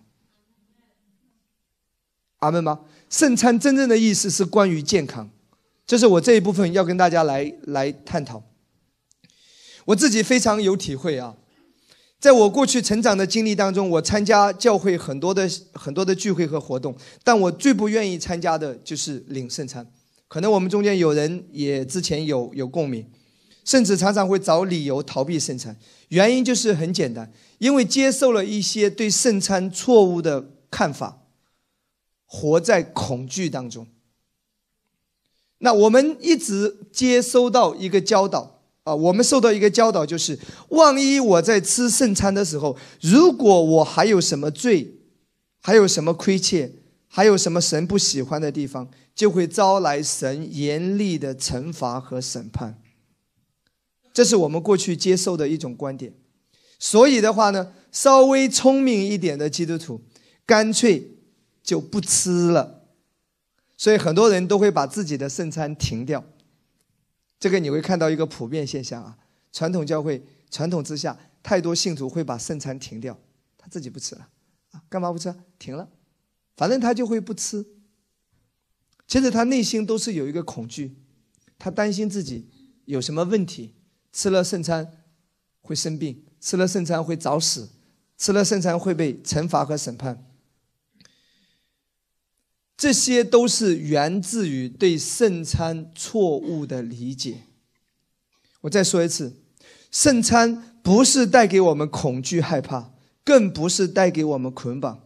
[2.41, 2.81] 阿门吗？
[3.09, 5.31] 圣餐真正的意思是关于健康，
[5.87, 8.43] 这是我这一部分要跟大家来来探讨。
[9.87, 11.39] 我自己非常有体会啊，
[12.21, 19.91] 在我过去成长的经历当中，我参加教会很多的很多的聚会和活动，但我最不愿意参加的就是领圣餐。
[20.29, 23.11] 可能我们中间有人也之前有有共鸣，
[23.65, 25.77] 甚至常常会找理由逃避圣餐。
[26.09, 31.21] 原因就是很简单，因为接受了一些对圣餐错误的看法。
[32.27, 33.87] 活在恐惧当中。
[35.59, 40.37] 那我们一直接收到一个教导啊，我们受到一个教导，就是
[40.71, 44.97] 万一我在吃圣餐的时候，如果我还有什么罪，
[45.61, 46.73] 还有什么亏欠，
[47.07, 52.83] 还有什么神不喜欢的地方，就会招来神严厉的惩罚和审判。
[54.15, 56.15] 这是我们过去接受的一种观点。
[56.79, 60.01] 所以的话呢，稍微聪明一点的基督徒，
[60.47, 61.11] 干脆。
[61.65, 62.85] 就不吃了，
[63.79, 66.23] 所以很多人都会把自己的圣餐停掉。
[67.41, 69.17] 这个你会看到一个普遍现象啊，
[69.51, 73.19] 传统教会传统之下，太多信徒会把圣餐停掉，
[73.57, 74.29] 他自己不吃了
[74.73, 75.35] 啊，干嘛不吃？
[75.59, 75.89] 停了，
[76.55, 77.65] 反正他就会不吃。
[79.07, 80.99] 其实他内心都是有一个恐惧，
[81.59, 82.51] 他担心自己
[82.85, 83.73] 有什么问题，
[84.15, 85.05] 吃了圣餐
[85.61, 87.69] 会生病，吃了圣餐会早死，
[88.17, 90.25] 吃了圣餐会被惩罚和审判。
[92.77, 97.43] 这些都是源自于对圣餐错误的理解。
[98.63, 99.43] 我再说一次，
[99.91, 102.93] 圣餐不是带给我们恐惧害怕，
[103.25, 105.01] 更不是带给我们捆绑。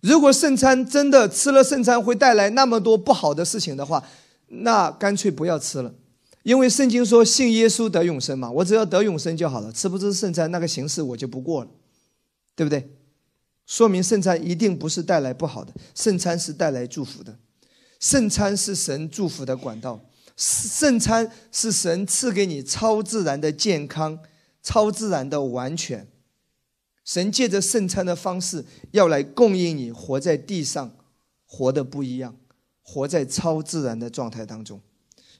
[0.00, 4.04] 如果圣餐真的吃了圣餐会带来那么多不好的事情的话，
[4.46, 5.94] 那干脆不要吃了。
[6.42, 11.70] 因为圣经说信耶稣得永生嘛，我只要得永生就好了，吃不吃圣餐那个形式我就不过了，
[12.56, 12.90] 对不对？
[13.64, 17.38] 说明圣餐一定不是带来不好的，圣餐是带来祝福的，
[18.00, 20.04] 圣餐是神祝福的管道，
[20.36, 24.18] 圣餐是神赐给你超自然的健康、
[24.62, 26.08] 超自然的完全。
[27.04, 30.92] 神借着圣餐的方式要来供应你活在地上，
[31.46, 32.36] 活的不一样，
[32.82, 34.80] 活在超自然的状态当中。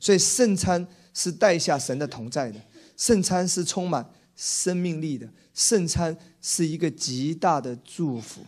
[0.03, 0.85] 所以圣餐
[1.15, 2.61] 是带下神的同在的，
[2.97, 5.29] 圣餐是充满生命力的。
[5.55, 8.41] 圣餐是一个极大的祝福。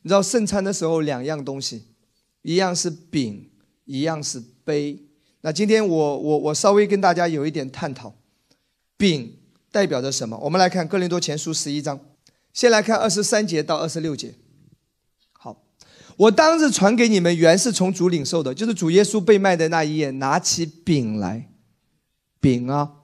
[0.00, 1.82] 你知道圣餐的时候，两样东西，
[2.40, 3.50] 一样是饼，
[3.84, 4.98] 一样是杯。
[5.42, 8.14] 那今天我我我稍微跟大家有一点探讨，
[8.96, 9.36] 饼
[9.70, 10.38] 代表着什么？
[10.38, 12.00] 我们来看哥林多前书十一章，
[12.54, 14.34] 先来看二十三节到二十六节。
[16.16, 21.50] 我当日传给你们，原是从主领受的，就是主耶稣被卖的那一夜，拿起饼来，
[22.40, 23.00] 饼啊。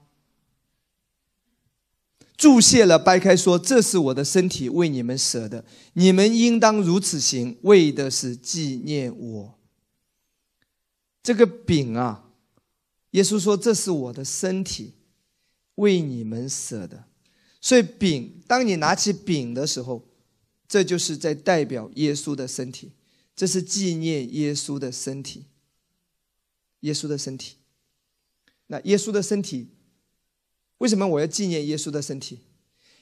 [2.36, 5.62] 注谢了，掰开说：“这是我的身体，为你们舍的。
[5.92, 9.58] 你们应当如此行，为的是纪念我。”
[11.22, 12.30] 这个饼啊，
[13.10, 14.94] 耶稣说：“这是我的身体，
[15.74, 17.04] 为你们舍的。”
[17.60, 20.08] 所以饼，当你拿起饼的时候，
[20.66, 22.92] 这就是在代表耶稣的身体，
[23.40, 25.46] 这是纪念耶稣的身体。
[26.80, 27.56] 耶稣的身体，
[28.66, 29.70] 那耶稣的身体。
[30.76, 32.40] 为什么我要纪念耶稣的身体？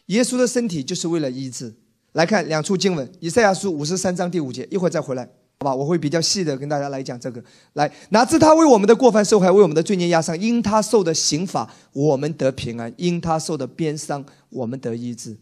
[0.07, 1.75] 耶稣的身体就是为了医治，
[2.13, 5.25] 来看两处经文，以赛亚书五十三章第五节，一会儿再回来，
[5.59, 5.75] 好吧？
[5.75, 7.43] 我会比较细的跟大家来讲这个。
[7.73, 15.37] 来，哪知他为我们的过犯受害，为我们的罪孽压伤，因他受的刑罚，我们得平安；因他受的鞭伤，我们得医治。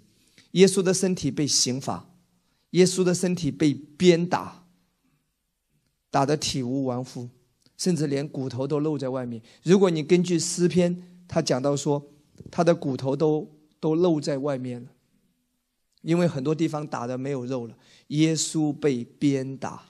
[0.52, 2.08] 耶稣的身体被刑罚，
[2.70, 4.65] 耶稣的身体被鞭打，
[6.10, 7.28] 打得体无完肤，
[7.76, 9.42] 甚至连骨头都露在外面。
[9.62, 12.02] 如果你根据诗篇，他讲到说，
[12.50, 13.50] 他的骨头都
[13.80, 14.88] 都露在外面了。
[16.02, 17.76] 因为很多地方打的没有肉了，
[18.08, 19.86] 耶稣被鞭打，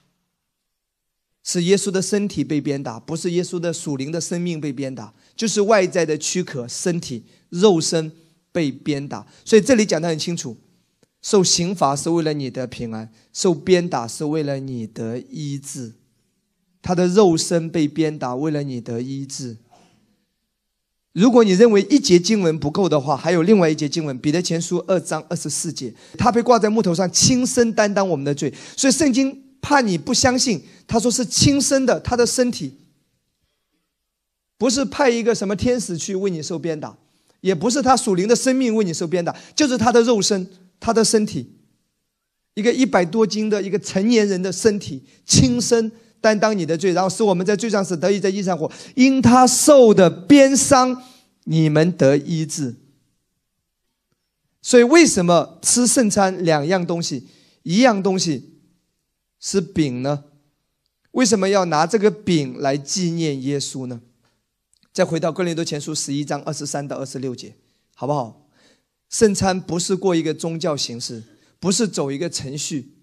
[1.43, 8.11] 是耶稣的身体被鞭打，不是耶稣的属灵的生命被鞭打，就是外在的躯壳、身体、肉身
[8.51, 9.27] 被鞭打。
[9.45, 10.57] 所以这里讲的很清楚，
[11.21, 15.93] 受刑罚是为了你的平安，受鞭打是为了你的医治。
[16.81, 19.57] 他的肉身被鞭打，为了你的医治。
[21.13, 28.53] 如果你认为一节经文不够的话，还有另外一节经文，彼得前书二章二十四节，他被挂在木头上，亲身担当我们的罪。
[28.75, 32.75] 所以圣经怕你不相信，他说是亲身的，他的身体，
[34.59, 36.95] 不是派一个什么天使去为你受鞭打，
[37.41, 40.47] 也不是他属灵的生命为你受鞭打，就是他的肉身，
[40.79, 41.51] 他的身体，
[42.53, 45.91] 一个一百多斤的一个成年人的身体，亲身。
[46.19, 48.71] 担当你的罪，然后使我们在罪上死，得以在义上活。
[48.95, 51.03] 因他受的鞭伤，
[51.43, 52.75] 你们得医治。
[54.61, 57.27] 所以，为什么吃圣餐两样东西，
[57.63, 58.59] 一样东西
[59.39, 60.25] 是饼呢？
[61.11, 64.01] 为什么要拿这个饼来纪念耶稣呢？
[64.91, 67.55] 再回到哥林多前书十一章二十三到二十六节，
[67.95, 68.49] 好不好？
[69.09, 71.23] 圣餐不是过一个宗教形式，
[71.59, 72.93] 不是走一个程序，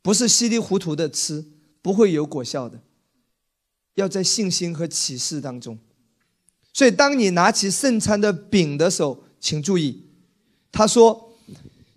[0.00, 1.44] 不是稀里糊涂的吃。
[1.88, 2.82] 不会有果效的，
[3.94, 5.78] 要在信心和启示当中。
[6.70, 10.04] 所以，当你拿起圣餐的饼的时候，请注意，
[10.70, 11.32] 他说：“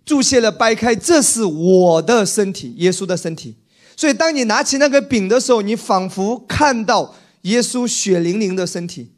[0.06, 3.56] 注谢了，掰开，这是我的身体，耶稣的身体。”
[3.94, 9.12] 所以，当你拿起那个饼的时候，你仿佛看到耶稣血淋淋的身体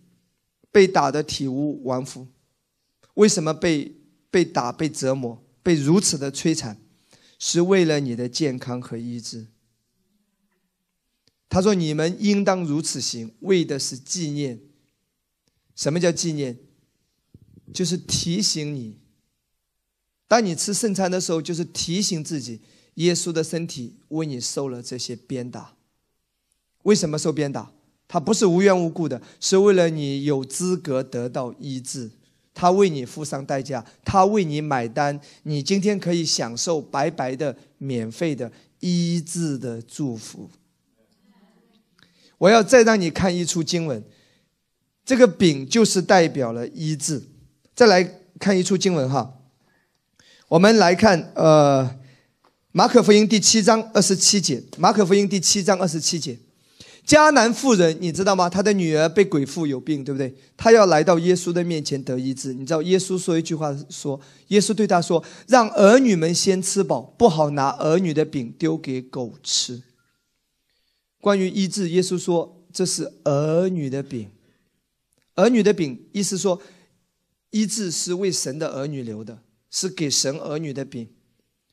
[0.72, 2.26] 被打得体无完肤。
[3.14, 3.94] 为什么被
[4.28, 6.76] 被打、被折磨、被如此的摧残？
[7.38, 9.46] 是为了你的健康和医治。
[11.48, 14.58] 他说：“你们应当如此行，为的是纪念。
[15.76, 16.58] 什么叫纪念？
[17.72, 18.98] 就是提醒你，
[20.28, 22.60] 当你吃圣餐的时候，就是提醒自己，
[22.94, 25.74] 耶稣的身体为你受了这些鞭打。
[26.82, 27.72] 为什么受鞭打？
[28.06, 32.10] 他不是无缘无故的，是为了你有资格得到医治。
[32.52, 35.20] 他为你付上代价，他为你买单。
[35.44, 40.50] 你今天可以享受白白的、免费的医治的祝福。”
[42.44, 44.04] 我要再让你看一出经文，
[45.02, 47.22] 这个饼就是代表了医治。
[47.74, 49.40] 再来看一出经文哈，
[50.48, 51.96] 我们来看呃，
[52.72, 56.38] 马可福音第七章二十七节，马可福音第七章二十七节，
[57.06, 58.50] 迦南妇人你知道吗？
[58.50, 60.34] 她的女儿被鬼附有病，对不对？
[60.54, 62.52] 她要来到耶稣的面前得医治。
[62.52, 69.80] 你知道耶稣说一句话说，耶稣对她说：“让儿女们先吃饱，不好拿儿女的饼丢给狗吃。”
[71.24, 74.28] 关于医治，耶稣说这是儿女的饼。
[75.36, 76.60] 儿女的饼，意思说
[77.48, 79.38] 医治是为神的儿女留的，
[79.70, 81.08] 是给神儿女的饼。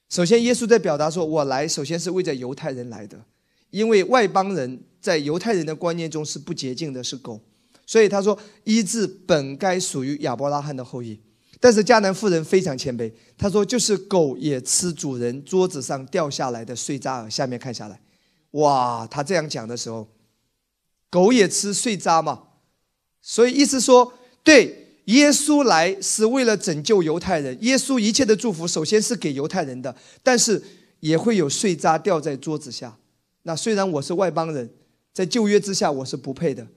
[0.08, 3.26] 首先，耶稣在表达说：“我来，首先是为着犹太人来的，
[3.72, 7.42] 因为外邦人在犹太人的观念中是不洁净的，是狗。
[7.86, 11.20] 所以他说，医治本该属于亚伯拉罕的后裔。
[11.60, 17.30] 但是迦南妇人非常谦卑，他说，就是狗也吃主人桌子上掉下来的碎渣儿。
[17.30, 18.00] 下面看下来。
[18.52, 20.08] 哇，他这样讲的时候，
[21.10, 22.44] 狗也吃碎渣嘛，
[23.22, 30.62] 所以意思说，对，耶稣来是为了拯救犹太人，耶稣一切的祝福首先是给犹太人的，但是
[31.00, 32.98] 也会有碎渣掉在桌子下。
[33.44, 34.70] 那虽然我是外邦人，
[35.14, 36.68] 在旧约之下我是不配的，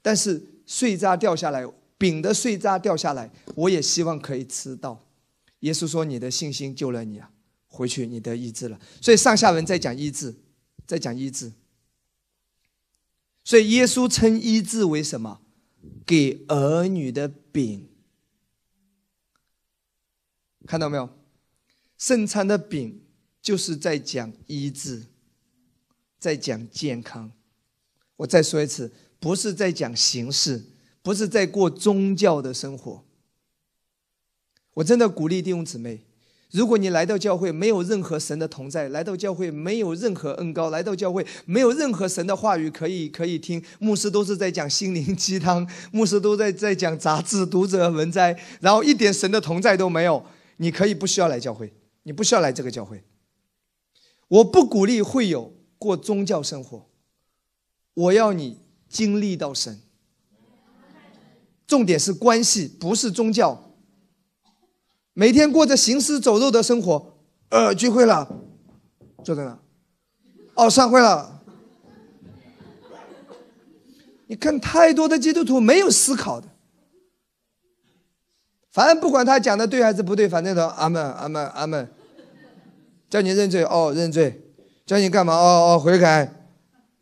[0.00, 1.66] 但是碎渣掉下来，
[1.98, 5.04] 饼的碎渣掉下来，我也希望可以吃到。
[5.60, 7.28] 耶稣说：“你的信心救了你啊，
[7.66, 10.34] 回去你得医治了。”所以上下文在讲医治。
[10.86, 11.52] 在讲医治，
[13.42, 15.40] 所以耶稣称医治为什么？
[16.06, 17.88] 给儿女的饼，
[20.66, 21.08] 看到没有？
[21.96, 23.02] 圣餐的饼
[23.40, 25.06] 就是在讲医治，
[26.18, 27.32] 在讲健康。
[28.16, 30.64] 我再说一次，不是在讲形式，
[31.02, 33.04] 不是在过宗教的生活。
[34.74, 36.04] 我真的鼓励弟兄姊妹。
[36.54, 50.24] 如果你来到教会没有任何神的同在，来到教会没有任何恩高，来到教会没有任何神的话语可以 可以听，牧师都是在讲心灵鸡汤，牧师都在在讲杂志读者文摘，然后一点神的同在都没有，
[50.58, 51.72] 你可以不需要来教会，
[52.04, 53.02] 你不需要来这个教会。
[54.28, 56.88] 我不鼓励会友过宗教生活，
[57.94, 59.80] 我要你经历到神。
[61.66, 63.73] 重点是关系，不是宗教。
[65.14, 67.14] 每天过着行尸走肉的生活，
[67.48, 68.28] 呃，聚会了，
[69.24, 69.58] 坐在那？
[70.54, 71.40] 哦，散会了。
[74.26, 76.48] 你看，太多的基督徒没有思考的，
[78.72, 81.88] 反正不管他讲的对还是不对，反正都阿门阿门阿门。
[83.08, 84.32] 叫你认罪哦，认罪；
[84.84, 86.48] 叫你干嘛哦哦，悔改。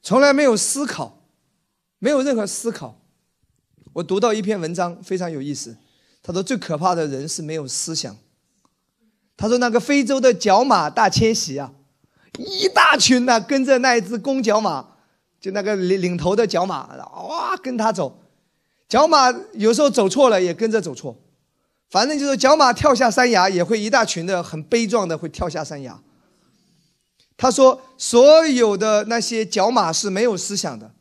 [0.03, 1.23] 从来没有思考，
[1.99, 3.01] 没有任何思考。
[3.95, 5.77] 我读到一篇文章，非常有意思。
[6.23, 8.17] 他说最可怕的人是没有思想。
[9.37, 11.73] 他说那个非洲的角马大迁徙啊，
[12.39, 14.89] 一大群呢跟着那一只公角马。
[15.41, 16.87] 就那个领领头的角马，
[17.27, 18.17] 哇，跟他走，
[18.89, 21.17] 角马有时候走错了也跟着走错，
[21.91, 26.01] 反正就是角马跳下山崖也会一大群的很悲壮的会跳下山崖。
[27.37, 30.93] 他说所有的那些角马是没有思想的。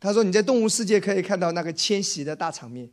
[0.00, 2.90] 他说你在动物世界可以看到那个迁徙的大场面，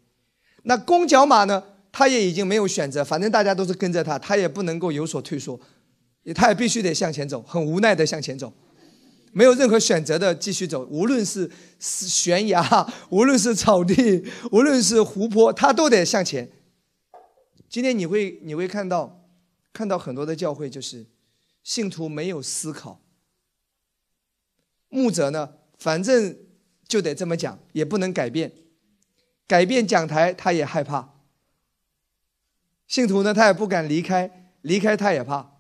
[0.68, 5.60] 那公角马呢，他也已经没有选择，反正大家都是跟着他，他也不能够有所退缩，
[6.34, 8.52] 他也必须得向前走，很无奈的向前走。
[9.32, 16.50] 没有任何选择的继续走，无论是悬崖，无论是草地，无论是湖泊，他都得向前。
[17.70, 19.28] 今天你会你会看到，
[19.74, 21.06] 看到很多的教会就是
[21.64, 23.02] 信徒没有思考，
[24.88, 26.38] 牧者呢，反正
[26.88, 28.54] 就得这么讲，也不能改变，
[29.48, 31.10] 改变讲台他也害怕，
[32.88, 35.52] 信徒呢他也不敢离开，离开他也怕。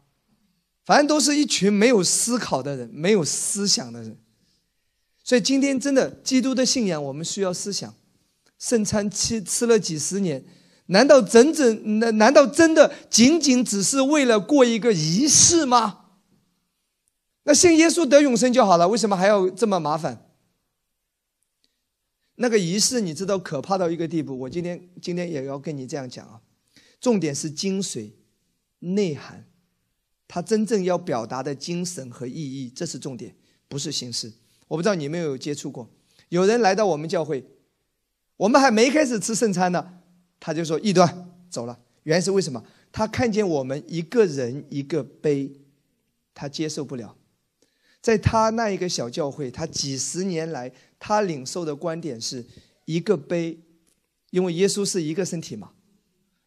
[0.85, 4.17] 反正都是一群没有思考的人，没有思想的人。
[5.23, 7.93] 所以今天真的，基督的信仰我们需要思想。
[8.59, 10.43] 圣餐吃吃了几十年，
[10.87, 16.05] 难道整整难难道真的仅仅只是为了过一个仪式吗？
[17.43, 20.24] 那信耶稣得永生就好了，为什么还要这么麻烦？
[22.35, 26.41] 那个仪式你知道可怕到一个地步，我今天今天也要跟你这样讲啊。
[26.99, 28.11] 重点是精髓、
[28.79, 29.45] 内涵。
[30.27, 33.35] 他真正要表达的精神和意义，这是重点，
[33.67, 34.33] 不是形式。
[34.67, 35.87] 我不知道你有没有接触过，
[36.29, 37.45] 有人来到我们教会，
[38.37, 40.01] 我们还没开始吃圣餐呢，
[40.39, 41.79] 他就说异端走了。
[42.03, 42.65] 原因是为什么？
[42.91, 45.51] 他看见我们一个人一个杯，
[46.33, 47.15] 他接受不了。
[48.01, 50.71] 在他那一个小教会，他几十年来
[51.07, 52.43] 他领受的观点是
[52.85, 53.59] 一个杯，
[54.31, 55.73] 因为耶稣是一个身体嘛，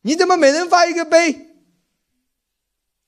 [0.02, 1.46] 你怎么每人发一个杯？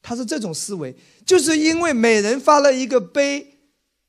[0.00, 0.94] 他是这种思维，
[1.26, 3.58] 就是因为每人发了一个杯，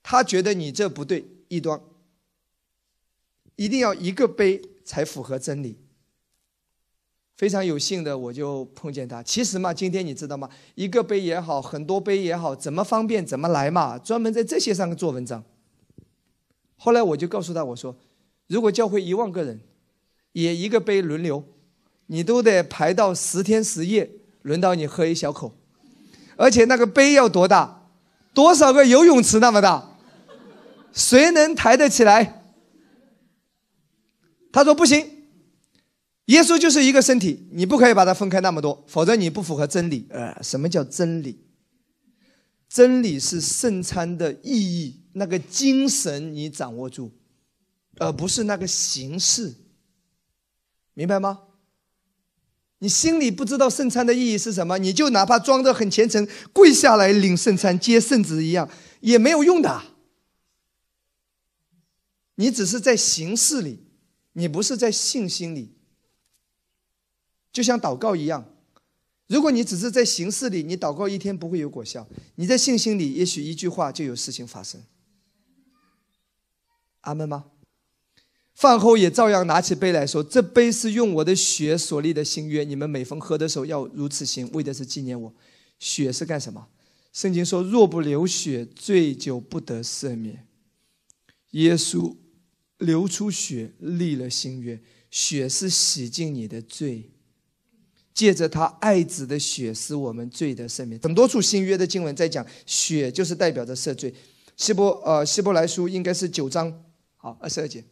[0.03, 1.81] 他觉得你这不对，异端，
[3.55, 5.79] 一定要一个杯才符合真理。
[7.35, 9.23] 非常有幸的，我就碰见他。
[9.23, 10.47] 其实嘛，今天你知道吗？
[10.75, 15.43] 一个杯也好，很多杯也好，怎么方便怎么来嘛，专门在这些上做文章。
[16.84, 17.95] 后来我就告诉他，我说，
[18.47, 19.59] 如果教会一万个人，
[20.32, 21.43] 也一个杯轮流，
[22.07, 24.09] 你都得排到十天十夜，
[24.41, 25.55] 轮到你喝一小口。
[26.38, 27.88] 而且那个杯要多大？
[28.34, 29.95] 多少个游泳池那么大？
[30.91, 32.41] 谁能抬得起来？
[34.51, 35.07] 他说不行，
[36.25, 40.07] 耶稣就是一个身体，你不可以把它分开那么多，否则你不符合真理。
[40.09, 41.39] 呃，什么叫真理？
[42.72, 47.11] 真理是圣餐的意义，那个精神你掌握住，
[47.97, 49.53] 而不是那个形式，
[50.93, 51.41] 明白吗？
[52.78, 58.69] 你心里不知道圣餐的意义是什么，你就哪怕装着很虔诚，跪下来领圣餐、接圣旨一样，
[59.01, 59.84] 也没有用的。
[62.36, 63.86] 你只是在形式里，
[64.32, 65.76] 你不是在信心里。
[67.51, 68.50] 就像祷告一样，
[69.32, 72.05] 如果你只是在形式里，你祷告一天不会有果效；
[72.36, 74.84] 你在信心里，也许一句话就有事情发生。
[76.99, 77.45] 阿门吗？
[78.53, 85.34] 饭后也照样拿起杯来说：“这杯是用我的血所立的新约，你们每逢喝的时候要如此行，为的是纪念我。
[85.79, 86.67] 血是干什么？
[87.13, 90.45] 圣经说：若不流血，罪就不得赦免。
[91.51, 92.17] 耶稣
[92.79, 97.09] 流出血立了新约，血是洗净你的罪，
[98.14, 100.99] 借着他爱子的血，使我们罪的赦免。
[101.01, 104.14] 很多处新约的经文在讲血，就是代表着赦罪。
[104.57, 106.72] 希伯呃希伯来书应该是九章
[107.18, 107.84] 好二十二节。”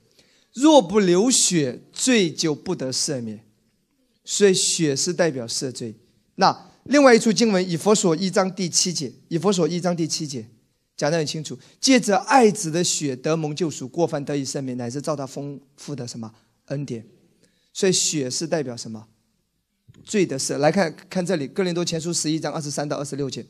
[0.53, 3.39] 若不流血，罪就不得赦免，
[4.25, 5.93] 所以血是代表赦罪。
[6.35, 10.47] 那另外一处经文，以佛所一章第七节，以佛所一章第七节
[10.97, 16.33] 讲得很清楚：借着爱子的血得蒙救赎，过犯得以赦免，乃是照他丰富的什么
[16.65, 17.05] 恩典。
[17.71, 19.07] 所以血是代表什么？
[20.09, 20.57] 罪的赦。
[20.57, 23.45] 来看看这里，《哥林多前书》十一章二十三到二十六节。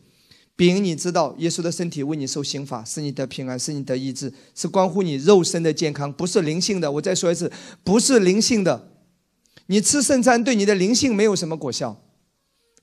[0.58, 6.92] 丙，你知道耶稣的身体为你受刑罚，使你得平安，使你得医治，是关乎你肉身的健康，不是灵性的。
[6.92, 7.50] 我再说一次，
[7.82, 8.90] 不是灵性的。
[9.68, 12.04] 你吃圣餐对你的灵性没有什么果效，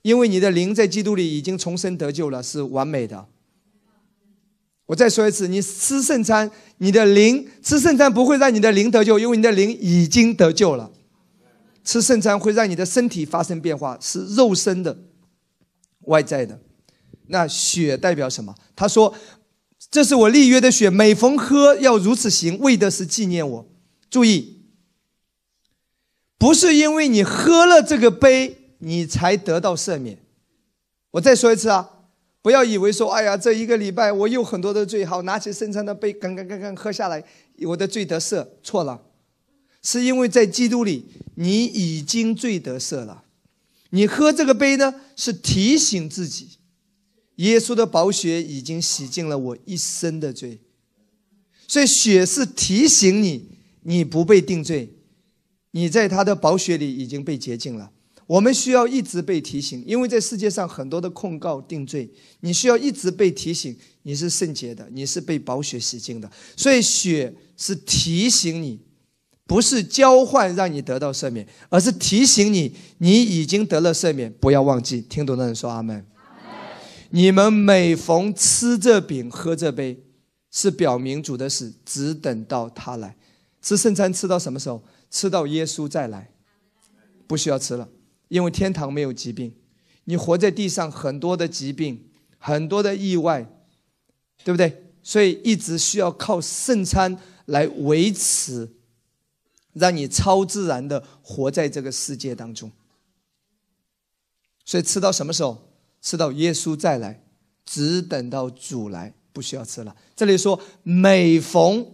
[0.01, 3.27] 因为你的灵在基督里已经重生得救了，是完美的。
[4.87, 6.49] 我再说一次，你吃圣餐，
[6.79, 10.89] 你的灵吃圣餐不会让你的灵得救，因为你的灵已经得救了。
[11.87, 15.05] 吃圣餐会让你的身体发生变化，是肉身的、
[16.01, 16.59] 外在的。
[17.27, 18.53] 那血代表什么？
[18.75, 19.15] 他说
[19.89, 23.69] ：“这是我立约的血，每逢喝要如此行，为的是纪念我。”
[24.11, 24.65] 注意，
[26.37, 30.19] 不是因为你喝了这个杯，你才得到赦免。
[31.11, 31.89] 我再说一次啊，
[32.41, 37.23] 不要以为说：“哎呀，这一个礼拜我有很多的罪，好拿起圣餐的杯，刚刚刚刚喝下来，
[37.65, 39.01] 我的罪得赦。”错了，
[39.81, 41.05] 是因为在基督里，
[41.39, 43.23] 你已经罪得赦了。
[43.91, 46.49] 你喝这个杯呢，是提醒自己。
[47.35, 50.59] 耶稣的宝血已经洗净了我一生的罪，
[51.67, 53.49] 所以血是提醒你，
[53.83, 54.89] 你不被定罪，
[55.71, 57.91] 你在他的宝血里已经被洁净了。
[58.25, 62.09] 我们需要一直被提醒，因为在世界上很多的控告定罪，
[62.39, 66.29] 你需要一直被提醒，你是圣洁的，你是被宝血洗净的。
[66.55, 68.79] 所以血是提醒你，
[69.47, 75.01] 不是交换让你得到赦免，而是提醒你，你已经得了赦免，不要忘记。
[75.01, 76.05] 听懂的人说阿门。
[77.09, 80.03] 你们每逢吃这饼、喝这杯，
[80.51, 83.15] 是表明主的死，只等到他来。
[83.61, 84.83] 吃圣餐吃到什么时候？
[85.09, 86.29] 吃到耶稣再来，
[87.25, 87.87] 不需要吃了，
[88.27, 89.53] 因为天堂没有疾病。
[90.03, 93.49] 你活在地上，很多的疾病，很多的意外，
[94.43, 94.83] 对不对？
[95.01, 98.69] 所以一直需要靠圣餐来维持，
[99.79, 102.71] 让你超自然的活在这个世界当中。
[104.65, 105.65] 所以吃到什么时候？
[105.99, 107.23] 吃到耶稣再来，
[107.65, 109.93] 只等到主来，不需要吃了。
[110.15, 111.85] 这里说每逢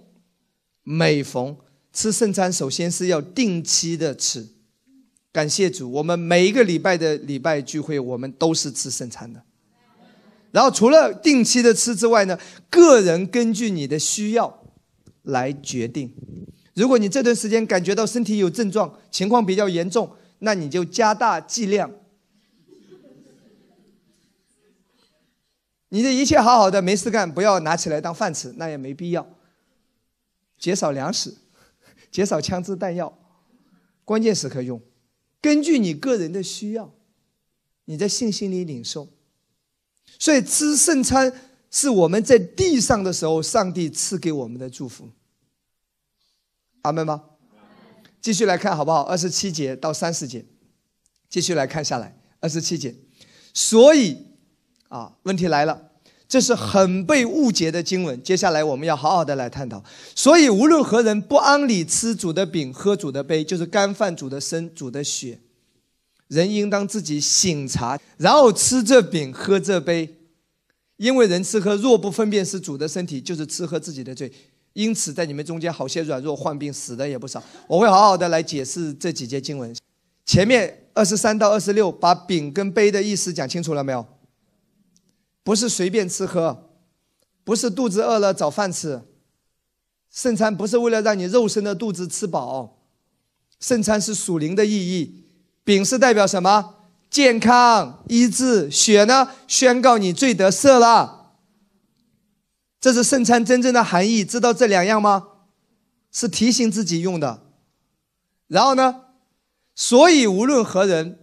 [0.84, 1.56] 每逢
[1.94, 4.46] 吃圣餐，首先是要定期的吃。
[5.32, 9.42] 感谢主，我们每一个礼拜的礼拜聚会，我们都是吃圣餐的。
[10.52, 12.38] 然后除了定期的吃之外呢，
[12.70, 14.64] 个人根据你的需要
[15.24, 16.14] 来决定。
[16.74, 20.10] 如果你这段时间感觉到身体有症状，情况比较严重，
[20.40, 21.92] 那你就加大剂量。
[25.90, 29.28] 你的一切好好的没事干，不要拿起来当饭吃，那也没必要。
[30.58, 31.36] 减少粮食，
[32.10, 33.16] 减少枪支弹药，
[34.04, 34.82] 关键时刻用。
[35.40, 36.92] 根据你个人的需要，
[37.86, 39.10] 你在信心里领受。
[40.18, 41.32] 所以吃圣餐
[41.70, 45.10] 是我们在地上的时候，上帝赐给我们的祝福。
[46.84, 47.22] 阿门吗？
[48.22, 49.02] 继续来看好不好？
[49.02, 50.46] 二十七节到三十节，
[51.28, 52.18] 继续来看下来。
[52.40, 52.96] 二十七节，
[53.54, 54.18] 所以。
[54.90, 55.90] 啊，问题来了，
[56.28, 58.22] 这是很被误解的经文。
[58.22, 59.84] 接下来我们要好好的来探讨。
[60.14, 65.40] 所以无论何人不安理吃主的饼，喝主的杯，就是干饭主的身，主的血，
[66.28, 70.16] 人应当自己醒察，然后吃这饼，喝这杯。
[70.98, 74.32] 因为人吃喝若不分辨是主的身体，就是吃喝自己的罪。
[74.74, 77.42] 因此在你们中间好些软弱患病死的也不少。
[77.68, 79.76] 我会好好的来解释这几节经文。
[80.26, 84.06] 前面二十三到二十六把饼跟杯的意思讲清楚了没有？
[85.44, 86.70] 不是随便吃喝，
[87.44, 89.02] 不是肚子饿了找饭吃。
[90.10, 92.78] 圣餐不是为了让你肉身的肚子吃饱，
[93.60, 95.26] 圣餐是属灵的意义。
[95.64, 96.76] 饼是代表什么？
[97.10, 98.72] 健康、医治。
[98.72, 99.30] 血呢？
[99.48, 101.23] 宣告你罪得赦了。
[102.84, 104.26] 这是圣餐真正的含义。
[104.26, 105.30] 知道这两样吗？
[106.12, 107.46] 是提醒自己用的。
[108.48, 109.06] 然后呢？
[109.74, 111.18] 所以无论何人。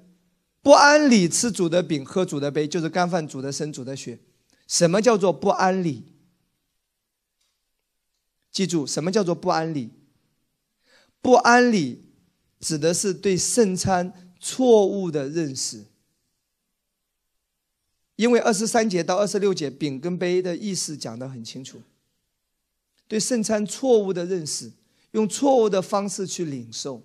[0.62, 4.20] 不安理吃主的饼，喝主的杯，就是干饭煮的身煮的血。
[4.66, 6.04] 什么叫做不安理？
[8.50, 9.90] 记住，什么叫做不安理？
[11.22, 12.10] 不安理
[12.58, 15.86] 指的是对圣餐错误的认识。
[18.20, 21.80] 因为二十三节到二十六节，饼跟杯的意思讲得很清楚。
[23.08, 24.70] 对圣餐错误的认识，
[25.12, 27.02] 用错误的方式去领受。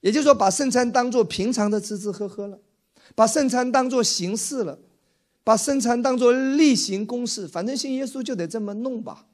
[0.00, 2.58] 也就是说，把圣餐当做平常的吃吃喝喝了，
[3.14, 4.78] 把圣餐当做形式了，
[5.44, 9.26] 把圣餐当做例行公事，反正信耶稣就得这么弄吧。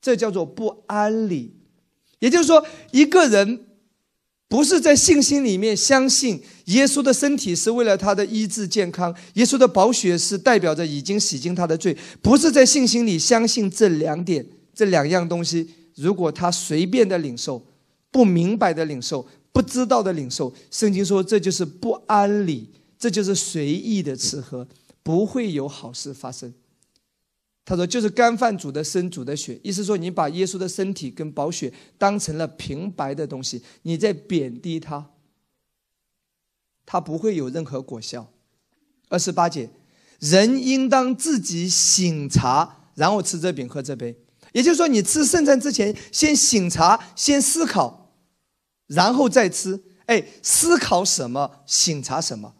[0.00, 1.54] 这叫做不安理。
[2.18, 3.66] 也就是说，一个人
[4.48, 14.44] 不是在信心里面相信耶稣的身体是为了他的医治健康，耶稣的宝血是代表着已经洗净他的罪，不是在信心里相信这两点、
[14.74, 17.64] 这两样东西，如果他随便的领受。
[18.12, 20.52] 不明白的领受，不知道的领受。
[20.68, 22.68] 圣经说这就是不安理，
[22.98, 24.66] 这就是随意的吃喝，
[25.04, 26.52] 不会有好事发生。
[27.64, 35.08] 他说就是干饭煮的生煮的血，意思说你把耶稣的身体跟宝血当成了平白的东西，你在贬低他，
[36.84, 38.30] 他不会有任何果效。
[39.08, 39.70] 二十八节，
[40.18, 44.16] 人应当自己醒茶，然后吃这饼喝这杯。
[44.52, 48.12] 也就是说，你吃圣餐之前，先醒茶，先思考，
[48.86, 49.82] 然后再吃。
[50.06, 51.62] 哎，思考什么？
[51.66, 52.54] 醒茶什么？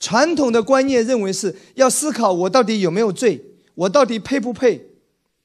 [0.00, 4.90] 传统的观念认为是要思考我到底有没有罪，我到底配不配？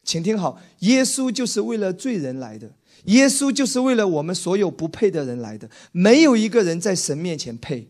[0.03, 2.71] 请听好，耶稣就是为了罪人来的，
[3.05, 7.87] 耶稣就是为了我们所有不配的人来的，没有一个人在神面前配。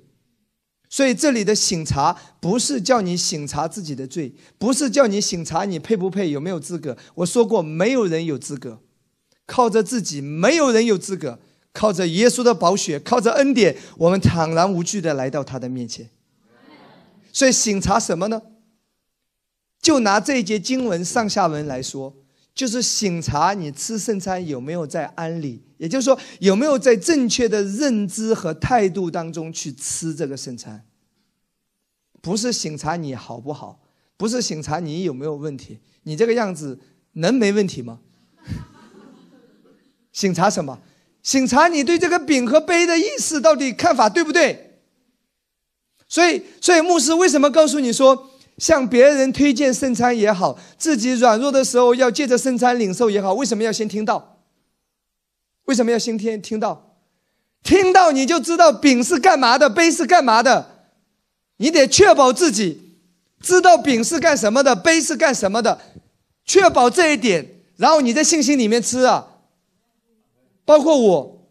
[0.89, 6.97] 所以这里的醒察不是叫你醒察自己的罪，不是叫你醒察你配不配有没有资格。
[7.15, 8.79] 我说过，没有人有资格，
[9.45, 11.39] 靠着自己没有人有资格，
[11.73, 16.09] 靠着耶稣的宝血，靠着恩典，我们坦然无惧的来到他的面前。
[17.31, 18.41] 所以醒察什么呢？
[19.79, 22.15] 就拿这一节经文上下文来说，
[22.59, 25.63] 就是醒察你吃圣餐有没有在安理。
[25.77, 30.85] 也就是说，有没有在正确的认知和态度当中去吃这个圣餐？
[32.21, 33.79] 不是审查你好不好，
[34.17, 35.79] 不是审查你有没有问题。
[36.03, 36.77] 你这个样子
[37.13, 38.01] 能没问题吗？
[40.11, 40.81] 审查什么？
[41.23, 44.81] 审查你对这个饼和杯的意思到底看法对不对？
[46.09, 48.28] 所以，所以牧师为什么告诉你说，
[48.59, 54.37] 向别人推荐圣餐也好，自己软弱的时候要借着圣餐领受也好，为什么要先听到？
[55.65, 56.97] 为什么要先听听到？
[57.63, 60.83] 听到你就知道饼是干嘛的，杯是干嘛的。
[61.57, 62.95] 你得确保自己
[63.41, 65.79] 知道饼是干什么的，杯是干什么的，
[66.45, 69.27] 确保这一点，然后你在信心里面吃啊。
[70.65, 71.47] 包括我，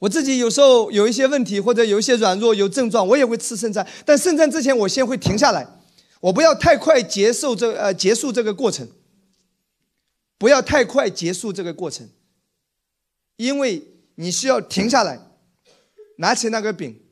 [0.00, 3.86] 我自己有时候有一些问题或者有一些软弱有症状，我也会吃圣餐。
[4.04, 5.66] 但圣餐之前，我先会停下来，
[6.24, 8.88] 我不要太快结束这呃结束这个过程，
[10.38, 12.08] 不要太快结束这个过程。
[13.36, 15.20] 因为你需要停下来，
[16.16, 17.02] 拿起那个饼，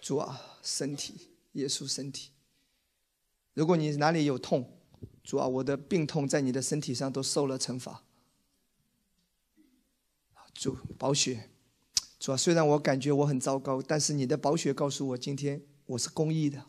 [0.00, 2.30] 主啊，身体，耶稣身体。
[3.54, 4.80] 如果你哪里有痛，
[5.22, 8.02] 主啊，我的病痛在你的身体上都受了惩罚。
[10.54, 11.50] 主，宝血，
[12.18, 16.66] 主啊，虽然我感觉我很糟糕，但是你的宝血告诉我，今天我是公义的。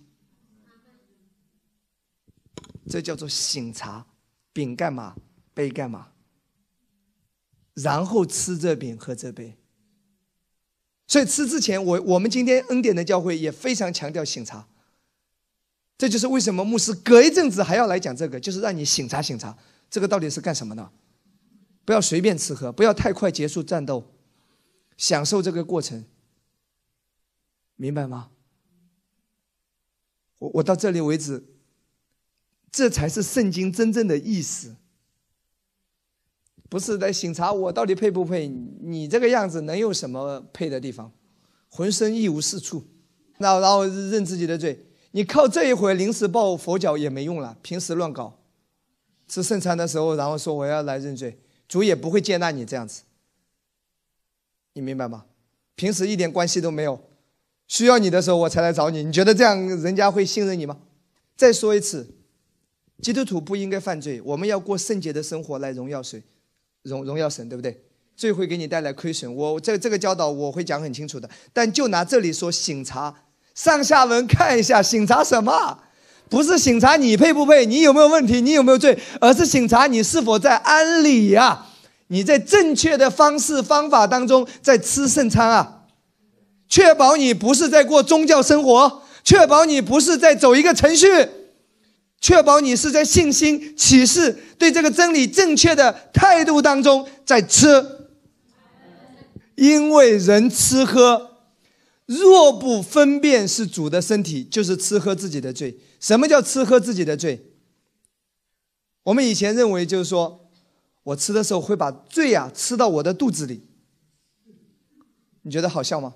[2.88, 4.06] 这叫做醒茶，
[4.52, 5.16] 饼干嘛，
[5.54, 6.10] 杯干嘛？
[7.74, 9.58] 然后吃这饼喝这杯，
[11.08, 14.68] 所以吃之前，我我们今天恩典的教会也非常强调醒茶。
[15.98, 19.58] 这就是为什么牧师隔一阵子还要来讲这个，就是让你醒茶醒茶。
[19.90, 20.92] 这个到底是干什么呢？
[21.86, 24.12] 不要随便吃喝，不要太快结束战斗，
[24.98, 26.06] 享受这个过程，
[27.76, 28.32] 明白吗？
[30.40, 31.44] 我我到这里为止，
[32.74, 34.76] 这才是圣经真正的意思。
[36.68, 38.48] 不是在审查我到底配不配？
[38.48, 41.12] 你这个样子能有什么配的地方？
[41.70, 42.84] 浑身一无是处，
[43.38, 44.88] 那然后认自己的罪。
[45.12, 47.56] 你靠这一回临时抱佛脚也没用了。
[47.62, 48.40] 平时乱搞，
[49.28, 53.04] 吃圣餐的时候，然后说我要来认罪，主也不会接纳你这样子。
[54.74, 55.26] 你明白吗？
[55.76, 57.00] 平时一点关系都没有，
[57.68, 59.04] 需要你的时候我才来找你。
[59.04, 60.80] 你觉得这样人家会信任你吗？
[61.36, 62.16] 再说一次，
[63.02, 66.24] 基督徒不应该犯罪，我们要过圣洁的生活来荣耀谁？
[66.84, 67.84] 荣荣耀神，对不对？
[68.16, 69.34] 罪会给你带来亏损。
[69.36, 71.30] 我这这个教导我会讲很清楚的。
[71.52, 73.14] 但就拿这里说醒察，
[73.56, 75.80] 上下文看一下，醒察什么？
[76.30, 81.66] 不是醒察你配不配，你有没有问题，你有没有罪，而是醒察你是否在安理呀？
[82.08, 85.86] 你在正确的方式方法当中在吃圣餐啊？
[86.70, 91.08] 确保你不是在过宗教生活，确保你不是在走一个程序。
[92.24, 97.68] 确保你是在信心、启示、对这个真理正确的态度当中在吃，
[99.56, 101.42] 因为人吃喝，
[102.06, 105.78] 若不分辨是主的身体，就是吃喝自己的罪。
[106.00, 107.52] 什么叫吃喝自己的罪？
[109.04, 110.50] 我们以前认为就是说，
[111.04, 113.68] 我吃的时候会把罪啊吃到我的肚子里，
[115.42, 116.14] 你觉得好笑吗？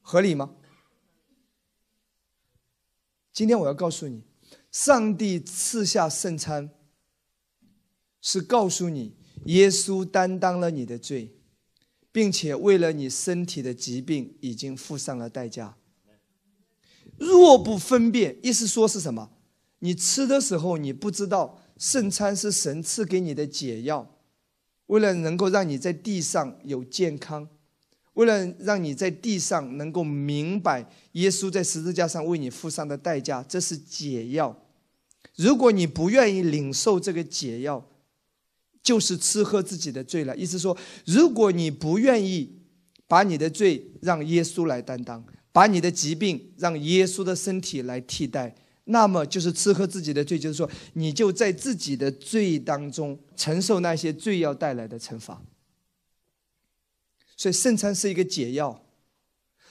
[0.00, 0.50] 合理吗？
[3.32, 4.22] 今天我要告诉你，
[4.70, 6.70] 上帝赐下圣餐，
[8.20, 9.14] 是告诉你，
[9.46, 11.36] 耶稣担当了你的罪，
[12.10, 15.76] 并且为了你身体的疾病已经付上了代价。
[17.18, 19.30] 若不分辨，意思说是什么？
[19.80, 24.18] 你吃的时候，你不知道圣餐是神赐给你的解药，
[24.86, 27.48] 为了能够让你在地上有健康，
[28.14, 34.56] 为了让你在地上能够明白耶稣在十字架上为你付上的代价，这是解药。
[35.36, 37.86] 如果你不愿意领受这个解药，
[38.82, 40.36] 就是吃喝自己的罪了。
[40.36, 42.60] 意思说，如果你不愿意
[43.06, 48.54] 把你的罪让耶稣来担当，把你的疾病让耶稣的身体来替代。
[48.84, 55.40] 那么就是吃喝自己的罪，就是说，你就在自己的罪当中承受那些罪要带来的惩罚。
[57.40, 58.84] 所以圣餐是一个解药。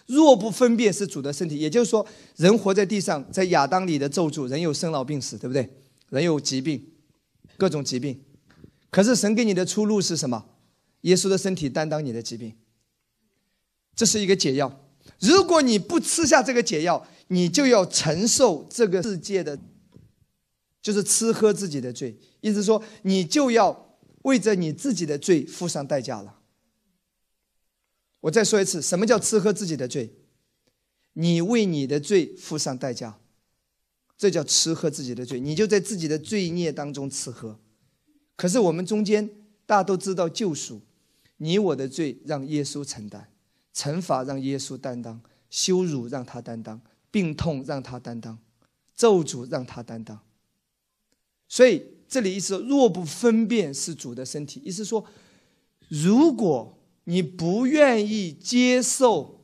[0.08, 2.04] 若不分辨是主的身体，也就是说，
[2.36, 5.70] 人活在地上，在亚当里的咒诅，人有生老病死，对不对？
[6.10, 6.84] 人有疾病，
[7.58, 8.20] 各种疾病。
[8.90, 10.48] 可是神给你的出路是什么？
[11.02, 12.56] 耶稣的身体担当你的疾病，
[13.96, 14.84] 这是一个解药。
[15.20, 19.60] 如果你不吃下这个解药，你就要承受这个世界的，
[20.82, 22.20] 就是吃喝自己的罪。
[22.42, 26.38] 意思说，你就要为着你自己的罪付上代价了。
[28.22, 30.14] 我再说一次，什么叫吃喝自己的罪？
[31.14, 33.20] 你为你的罪付上代价，
[34.18, 35.40] 这叫吃喝自己的罪。
[35.40, 37.60] 你就在自己的罪孽当中吃喝。
[38.36, 39.30] 可是我们中间
[39.66, 40.82] 大家都知道救赎，
[41.38, 43.30] 你我的罪让耶稣承担，
[43.74, 46.82] 惩罚让耶稣担当，羞辱让他担当。
[47.12, 48.38] 病痛让他担当，
[48.96, 50.20] 咒诅让他担当。
[51.48, 55.04] 所以这里意思说，若不分辨是主的身体，意思说，
[55.88, 56.78] 如果
[57.10, 59.44] 你不愿意接受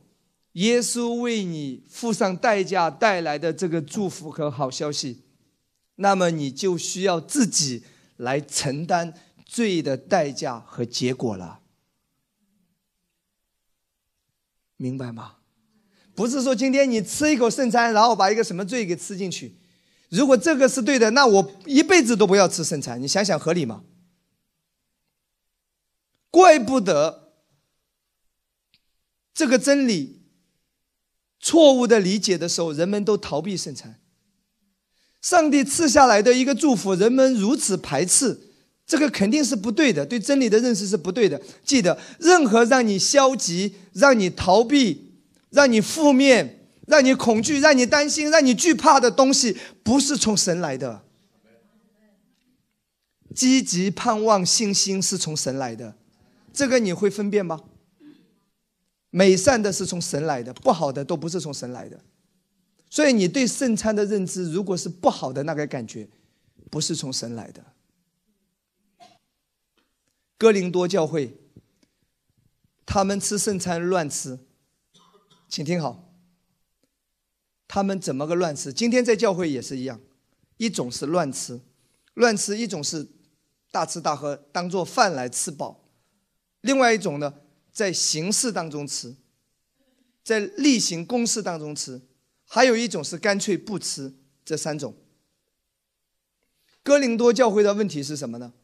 [0.52, 5.24] 耶稣为你付上代价带来的这个祝福和好消息，
[5.96, 7.82] 那么你就需要自己
[8.18, 9.12] 来承担
[9.44, 11.58] 罪的代价和结果了，
[14.76, 15.38] 明白吗？
[16.14, 19.56] 不是说今天你吃一口圣餐，然后把一个什么罪给吃进去。
[20.08, 23.02] 如果这个是对的，那我一辈子都不要吃圣餐。
[23.02, 23.82] 你想想合理吗？
[26.30, 27.25] 怪不得
[29.36, 30.22] 这个真理
[31.38, 34.00] 错误的理解的时候，人们都逃避圣餐。
[35.20, 38.40] 上帝赐下来的一个祝福，人们如此排斥，
[38.86, 41.40] 这个肯定是不对的，对真理的认识是不对的。
[41.62, 45.04] 记得，任何让你消极、让你逃避。
[45.50, 51.02] 让你负面、让你恐惧、让你担心、让你惧怕的东西，不是从神来的。
[53.34, 55.94] 积极盼望、信心是从神来的，
[56.52, 57.60] 这个你会分辨吗？
[59.16, 61.98] 美善的是从神来的，不好的都不是从神来的。
[62.90, 66.06] 所以你对圣餐的认知，如果是不好的那个感觉，
[66.70, 67.64] 不是从神来的。
[70.36, 71.34] 哥林多教会，
[72.84, 74.38] 他们吃圣餐乱吃。
[75.48, 76.12] 请听好，
[77.66, 78.70] 他们怎么个乱吃？
[78.70, 79.98] 今天在教会也是一样，
[80.58, 81.58] 一种是乱吃，
[82.12, 83.08] 乱吃；一种是
[83.70, 85.80] 大吃大喝，当做饭来吃饱；
[86.60, 87.32] 另外一种呢，
[87.76, 89.14] 在形式当中吃，
[90.24, 92.00] 在例行公事当中吃；
[92.46, 94.14] 还有一种是干脆不吃。
[94.46, 94.94] 这三种，
[96.82, 98.54] 哥林多教会的问题是什么呢？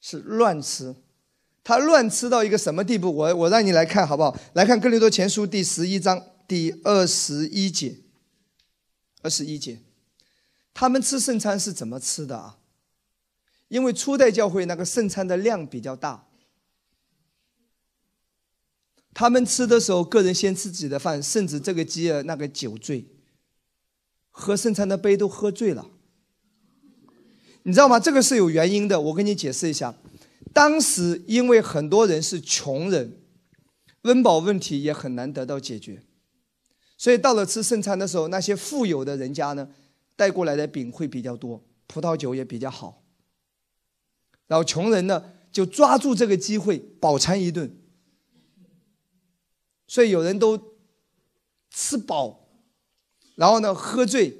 [0.00, 0.96] 是乱吃。
[1.62, 3.14] 他乱吃到一个什么地步？
[3.14, 4.34] 我我让你来看好不好？
[4.54, 7.98] 来看《哥林多前书》第十一章第二十一节。
[9.20, 9.82] 二十一节，
[10.72, 12.56] 他们吃圣餐是怎么吃的啊？
[13.68, 16.26] 因为初代教会那个圣餐的量比较大，
[19.14, 23.04] 他们吃的时候，个人先吃自己的饭，甚至这个饥饿那个酒醉，
[24.30, 25.86] 喝圣餐的杯都喝醉了。
[27.64, 28.00] 你知道吗？
[28.00, 29.94] 这个是有原因的，我跟你解释一下。
[30.52, 33.20] 当时因为很多人是穷人，
[34.02, 36.02] 温饱问题也很难得到解决，
[36.96, 39.68] 所以到了吃圣餐的时候，那些富有的人家呢，
[40.16, 43.02] 带过来的饼会比较多，葡萄酒也比较好。
[44.46, 47.76] 然后穷人呢，就抓住这个机会饱餐一顿。
[49.92, 50.58] 所以有人都
[51.70, 52.48] 吃饱，
[53.34, 54.34] 然后呢喝醉，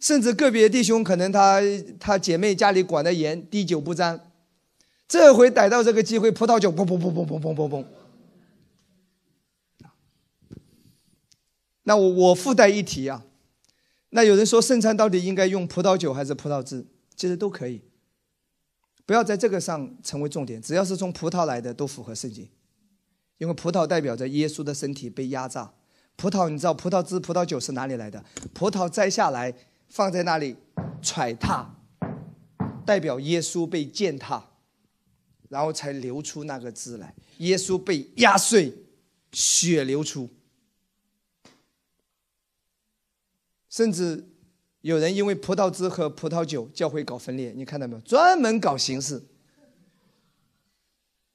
[0.00, 1.60] 甚至个别弟兄可能他
[2.00, 4.32] 他姐妹家里管的严，滴酒不沾。
[5.06, 7.84] 这回逮到这个机会，葡萄酒嘣嘣嘣嘣嘣嘣嘣嘣。
[11.82, 13.26] 那我我附带一提啊，
[14.08, 16.86] 那有人说圣餐到底应该用葡萄酒还是葡萄汁？
[17.14, 17.82] 其实都可以，
[19.04, 22.48] 不要在这个上成为重点，只要是从葡萄来的都符合圣经，
[23.38, 25.72] 因为葡萄代表着耶稣的身体被压榨。
[26.16, 28.24] 葡萄你知道葡萄汁、葡萄酒是哪里来的？
[28.54, 29.54] 葡萄摘下来
[29.88, 30.56] 放在那里
[31.02, 31.76] 踹踏，
[32.84, 34.50] 代表耶稣被践踏。
[35.48, 38.76] 然后才流出那个汁来，耶稣被压碎，
[39.30, 40.28] 血流出，
[43.70, 44.28] 甚至
[44.80, 48.00] 有人因为葡萄汁和葡萄酒教会搞分裂，你看到没有？
[48.00, 49.22] 专门搞形式，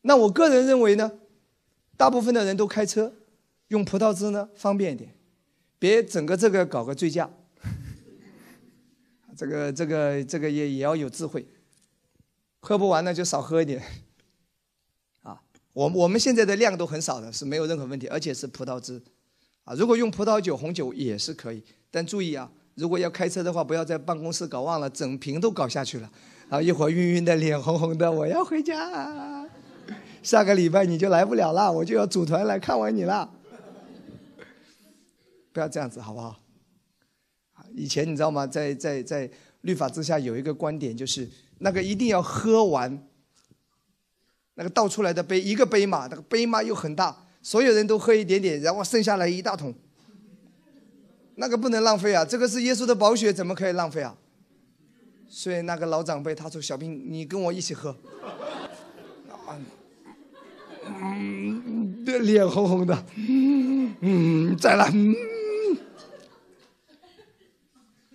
[0.02, 1.10] 那我个人认为呢，
[2.02, 3.14] 大部分的人都开车，
[3.68, 5.14] 用葡萄汁呢方便一点，
[5.78, 7.30] 别整个这个搞个醉驾。
[9.38, 11.46] 这个这个这个也也要有智慧，
[12.60, 13.84] 喝不完呢就少喝一点。
[15.22, 15.40] 啊，
[15.74, 19.00] 我我们现在的量都很少的，是没有任何问题，而且是葡萄汁。
[19.64, 26.12] 啊，如果用葡萄酒、红酒也是可以，但注意啊，如果要开车的话，不要在办公室搞忘了，整瓶都搞下去了，
[26.50, 29.48] 然后一会儿晕晕的，脸红红的，我要回家。
[30.24, 33.30] 下个礼拜你就来不了了，我就要组团来看完你了。
[35.52, 36.40] 不要这样子，好不好？
[37.74, 38.46] 以前你知道吗？
[38.46, 39.30] 在在在
[39.62, 41.28] 律法之下有一个观点，就是
[41.60, 43.08] 那个一定要喝完，
[44.56, 49.74] 那个倒出来的杯一个杯嘛，那个杯嘛又很大，所有人都喝一点点，然后剩下来一大桶，
[51.36, 52.24] 那个不能浪费啊！
[52.26, 54.16] 这个是耶稣的宝血，怎么可以浪费啊？
[55.28, 57.96] 所以那个老长辈他说：“小兵，你跟我一起喝。”
[61.02, 63.06] 嗯，脸红红的，
[64.02, 64.92] 嗯，再来。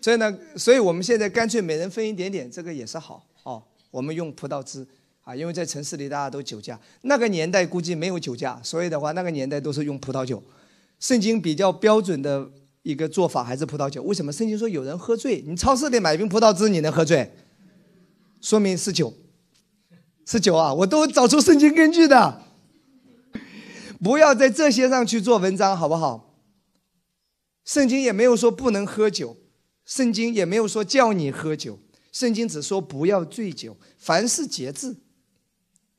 [0.03, 3.63] 所以呢，所以我们现在干脆每人分一点点，这个也是好哦。
[3.91, 4.87] 我们用葡萄汁
[5.23, 10.43] 啊，因为在城市里大家都酒驾，那个年代估计没有酒驾，所以的话那个年代都是用葡萄酒。
[11.01, 12.49] 圣经比较标准的
[12.83, 14.03] 一个做法还是葡萄酒。
[14.05, 15.43] 为什么圣经说有人喝醉？
[15.47, 17.33] 你超市里买瓶葡萄汁你能喝醉？
[18.41, 19.13] 说明是酒，
[20.25, 20.73] 是酒啊！
[20.73, 22.46] 我都找出圣经根据的。
[24.03, 26.35] 不要在这些上去做文章，好不好？
[27.65, 29.37] 圣经也没有说不能喝酒。
[29.85, 31.79] 圣经也没有说叫你喝酒，
[32.11, 34.97] 圣经只说不要醉酒，凡事节制。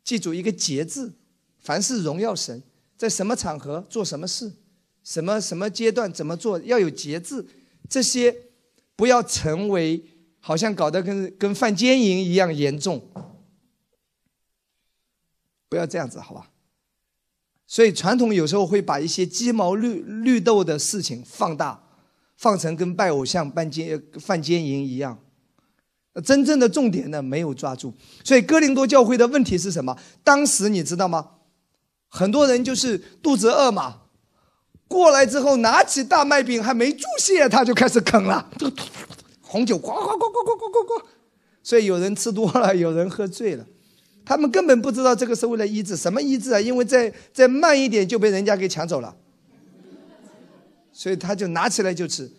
[0.03, 1.13] 记住一个节制，
[1.59, 2.61] 凡事荣耀神，
[2.97, 4.53] 在什么场合做什么事，
[5.05, 7.47] 什么什么阶段怎么做，要有节制。
[7.89, 8.35] 这些
[8.97, 10.03] 不要成为
[10.41, 13.09] 好像搞得跟跟犯奸淫一样严重，
[15.69, 16.51] 不要这样子，好吧？
[17.67, 21.83] 所以传统有时候会把一些鸡毛绿绿豆的事情放大。
[22.39, 25.17] 放成跟拜偶像、办奸、犯奸淫一样，
[26.23, 27.91] 真正的重点呢没有抓住。
[28.23, 29.97] 所以哥林多教会的问题是什么？
[30.23, 31.31] 当时你知道吗？
[32.07, 34.01] 很多人就是肚子饿嘛，
[34.87, 38.47] 过来之后拿起大麦饼还没注泻，他就开始啃了，
[39.41, 41.07] 红酒呱呱呱呱呱呱呱呱。
[41.63, 43.65] 所以有人吃多了，有人喝醉了，
[44.27, 46.59] 他们根本不知道这个是为了医治，什么医治啊？
[46.59, 49.15] 因为再再慢一点就被人家给抢走了。
[50.91, 52.29] 所以他就拿起来就吃，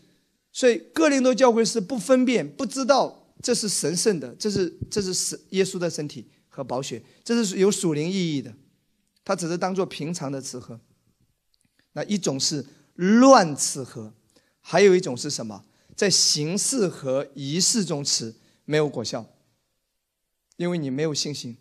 [0.53, 8.53] 所以哥林多教会是不分辨、不知道这是神圣的，这是这是神耶稣的身体和宝血，这是有属灵意义的，
[9.25, 10.79] 他只是当做平常的吃喝。
[11.95, 12.67] 那一种是
[12.97, 14.13] 乱吃喝，
[14.61, 15.65] 还有一种是什么？
[15.97, 18.35] 在形式和仪式中吃
[18.67, 19.25] 没有果效，
[20.59, 21.57] 因为你没有信心。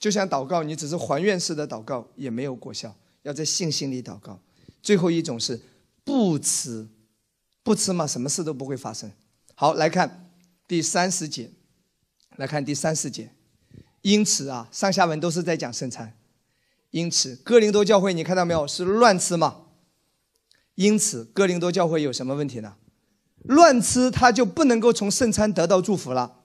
[0.00, 2.92] 就像祷告，你只是还愿式的祷告也没有果效，
[3.22, 4.40] 要在信心里祷告。
[4.82, 5.60] 最后一种是。
[6.02, 6.88] 不吃，
[7.62, 9.12] 不吃嘛，什么事都不会发生。
[9.54, 10.32] 好，来看
[10.66, 11.50] 第三十节，
[12.36, 13.30] 来看第三十节。
[14.00, 16.16] 因此啊，上下文都是在讲圣餐。
[16.90, 19.66] 因此，哥林多教会你看到没有，是乱吃嘛？
[20.74, 22.74] 因此，哥林多教会有什么问题呢？
[23.44, 26.39] 乱吃，他就不能够从圣餐得到祝福了。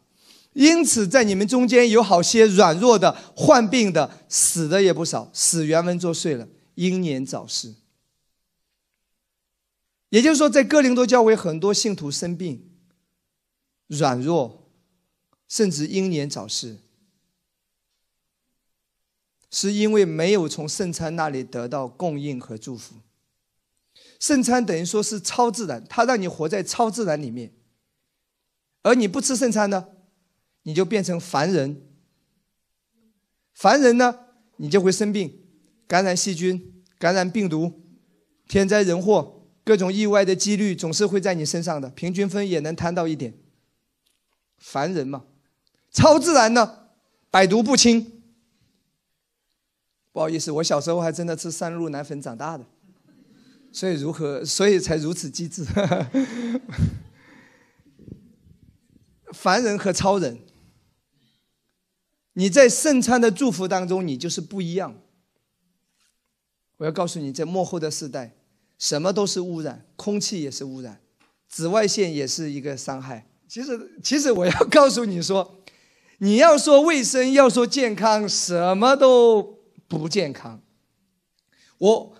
[0.56, 7.76] 因此，在你们中间有好些软弱的、患病的、死的也不少，死原文作祟了，英年早逝。
[10.08, 12.72] 也就是说，在哥林多教会，很多信徒生病、
[13.88, 14.72] 软弱，
[15.50, 16.78] 甚至英年早逝，
[19.52, 22.96] 是因为没有从圣餐那里得到供应和祝福。
[24.22, 27.52] 圣餐等于说是超自然，它让你活在超自然里面，
[28.84, 29.90] 而你不吃圣餐呢，
[30.66, 31.82] 你就变成凡人。
[33.54, 34.20] 凡人呢，
[34.58, 35.40] 你就会生病，
[35.88, 37.82] 感染细菌、感染病毒、
[38.48, 39.32] 天灾人祸。
[39.64, 43.34] 各种意外的几率总是会在你身上的，平均分也能摊到一点。
[44.60, 45.26] 凡人嘛，
[45.92, 46.90] 超自然呢，
[47.32, 48.22] 百毒不侵。
[50.12, 52.66] 不好意思，我小时候还真的吃三鹿奶粉长大的，
[53.72, 55.66] 所以如何，所以才如此机智。
[59.34, 60.45] 凡人和超人，
[62.36, 64.96] 你在圣餐的祝福当中，你就是不一样。
[66.78, 68.36] 我要告诉你，在幕后的时代。
[68.78, 71.00] 什么都是污染，空气也是污染，
[71.48, 73.26] 紫外线也是一个伤害。
[73.48, 75.62] 其实，其实我要告诉你说，
[76.18, 80.62] 你要说卫生，要说健康，什么都不健康。
[81.78, 82.14] 我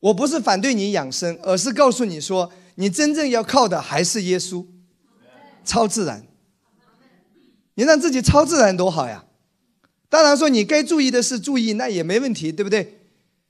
[0.00, 4.66] 我不是反对你养生，而是告诉你说，你真正要靠的还是耶稣，
[5.64, 6.26] 超自然。
[7.74, 9.24] 你让自己超自然多好呀！
[10.14, 13.00] 当然说你该注意的是注意，那也没问题，对不对？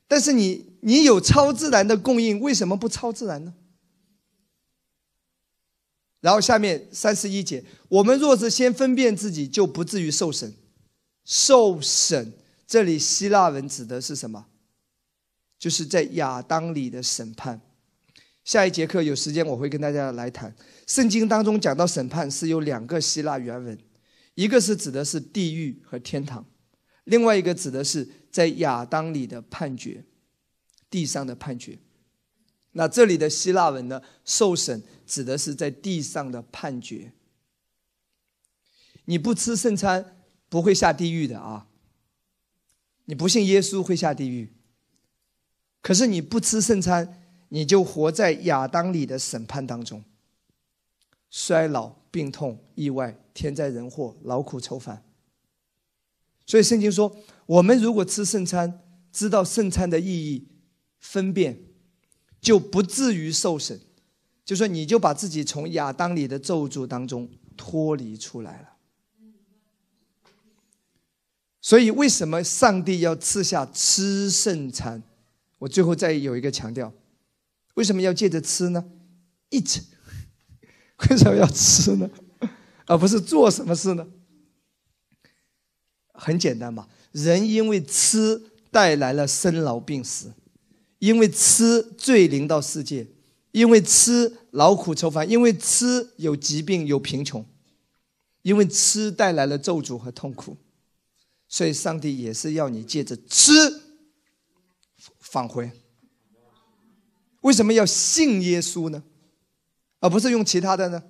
[0.07, 3.53] 但是你你有超自然的供应，为什么不超自然呢？
[6.21, 10.55] 然后下面三十一节，我们若是先分辨自己，就不至于受审。
[11.23, 12.33] 受审，
[12.65, 14.47] 这里希腊文指的是什么？
[15.59, 17.61] 就是在亚当里的审判。
[18.43, 20.55] 下一节课有时间我会跟大家来谈。
[20.87, 23.77] 圣经当中讲到审判是有两个希腊原文，
[24.33, 26.43] 一个是指的是地狱和天堂，
[27.05, 30.03] 另外一个指的是在亚当里的判决，
[30.89, 31.79] 地上的判决。
[32.73, 34.01] 那这里的希腊文呢？
[34.25, 37.13] 受审指的是在地上的判决。
[39.05, 40.17] 你不吃圣餐
[40.49, 41.67] 不会下地狱的啊！
[43.05, 44.51] 你不信耶稣会下地狱。
[45.81, 50.03] 可是你不吃圣餐，你就活在亚当里的审判当中。
[51.29, 55.04] 衰老、病痛、意外、天灾人祸、劳苦愁烦。
[56.45, 57.15] 所以圣经说，
[57.45, 58.81] 我们如果吃圣餐，
[59.11, 60.47] 知道圣餐的意义，
[60.99, 61.59] 分辨。
[62.41, 63.81] 就不至于受审，
[64.43, 67.27] 就说你就把自己从亚当里的咒诅当中
[67.57, 68.69] 脱离出来了。
[71.59, 75.01] 所以为什么上帝要赐下吃圣餐？
[75.57, 76.93] 我最后再有一个强调，
[77.73, 78.85] 为什么要借着吃呢
[79.49, 79.81] ？eat，
[81.09, 82.07] 为什么要吃呢？
[82.85, 84.07] 而不是做什么事呢？
[86.17, 88.41] 很简单嘛，人因为吃
[88.71, 90.33] 带来了生老病死。
[90.99, 93.05] 因为吃罪临到世界，
[93.51, 97.45] 因为吃劳苦愁烦，因为吃有疾病有贫穷，
[98.41, 100.57] 因为吃带来了咒诅和痛苦，
[101.47, 103.51] 所以上帝也是要你借着吃
[105.19, 105.69] 返回。
[107.41, 109.03] 为什么要信耶稣呢？
[109.99, 111.03] 而不是用其他的呢？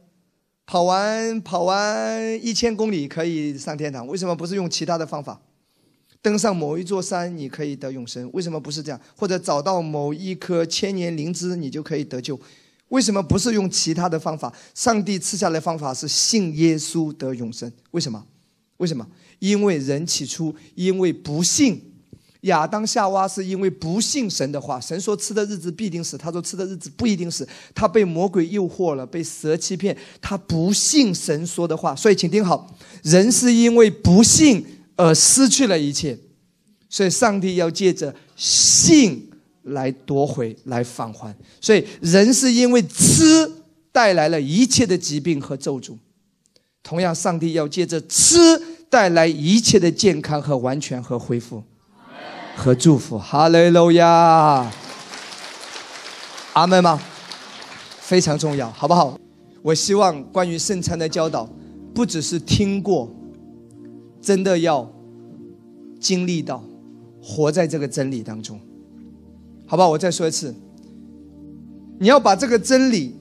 [0.66, 5.40] 跑完跑完一千公里可以上天堂，为什么不是用其他的方法？
[6.22, 8.28] 登上某一座山，你可以得永生。
[8.34, 9.00] 为什么不是这样？
[9.16, 12.40] 或者找到某一棵千年灵芝，你就可以得救？
[12.88, 14.52] 为什么不是用其他的方法？
[14.74, 17.72] 上帝赐下来方法是信耶稣得永生。
[17.92, 18.26] 为什么？
[18.78, 19.08] 为什么？
[19.38, 21.95] 因为人起初因为不信，
[22.46, 24.80] 亚当夏娃是因为不信神的话。
[24.80, 27.48] 神说吃的日子必定死，他说吃的日子不一定死。
[27.76, 31.96] 他被魔鬼诱惑了，被蛇欺骗，他不信神说的话。
[31.96, 34.66] 所以，请听好，人是因为不信。
[34.98, 36.18] 而失去了一切，
[36.88, 39.30] 所以上帝要借着信
[39.64, 41.36] 来夺回、来返还。
[41.60, 43.52] 所以人是因为吃
[43.92, 45.98] 带来了一切的疾病和咒诅，
[46.82, 48.38] 同样，上帝要借着吃
[48.90, 51.62] 带来一切的健康和完全和恢复
[52.56, 53.18] 和祝福。
[53.20, 54.72] 哈利路亚，
[56.54, 57.00] 阿门吗？
[58.00, 59.20] 非常重要，好不好？
[59.62, 61.50] 我希望关于圣餐的教导，
[61.94, 63.12] 不只是听过。
[64.22, 64.92] 真的要
[66.00, 66.64] 经历到，
[67.22, 68.60] 活在这个真理当中，
[69.68, 69.88] 好吧？
[69.88, 70.56] 我再说一次，
[72.00, 73.16] 你要把这个真理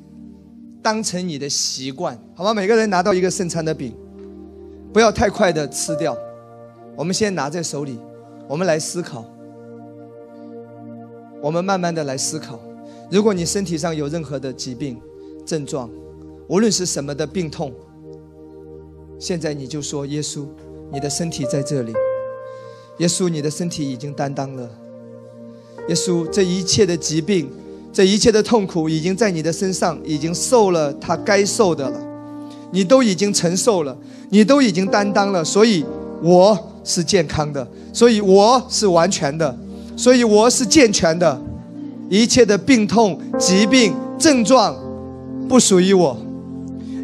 [0.82, 2.54] 当成你的习惯，好吧？
[2.54, 3.94] 每个人拿到一个圣餐的饼，
[4.94, 6.16] 不要太快的吃掉，
[6.96, 7.98] 我们先拿在手里，
[8.48, 9.24] 我们来思考，
[11.42, 12.60] 我们慢慢的来思考。
[13.10, 15.00] 如果你身体上有任何的疾病
[15.44, 15.90] 症状，
[16.48, 17.72] 无论是什么的病痛，
[19.18, 20.46] 现在你就说耶稣。
[20.92, 21.92] 你的身体在这里，
[22.98, 24.70] 耶稣，你的身体已经担当了。
[25.88, 27.50] 耶稣，这一切的疾病，
[27.92, 32.00] 这一切的痛苦，已经在你的身上已经受了他该受的了，
[32.70, 33.96] 你都已经承受了，
[34.28, 35.84] 你都已经担当了，所以
[36.22, 39.56] 我是健康的，所以我是完全的，
[39.96, 41.40] 所以我是健全的，
[42.10, 44.76] 一切的病痛、疾病、症状
[45.48, 46.16] 不属于我，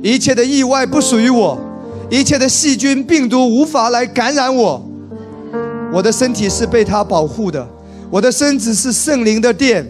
[0.03, 1.59] 一切的意外不属于我。
[2.11, 4.83] 一切的细菌、病毒无法来感染我，
[5.93, 7.67] 我的身体是被他保护的，
[8.11, 9.87] 我的身子是圣灵的殿，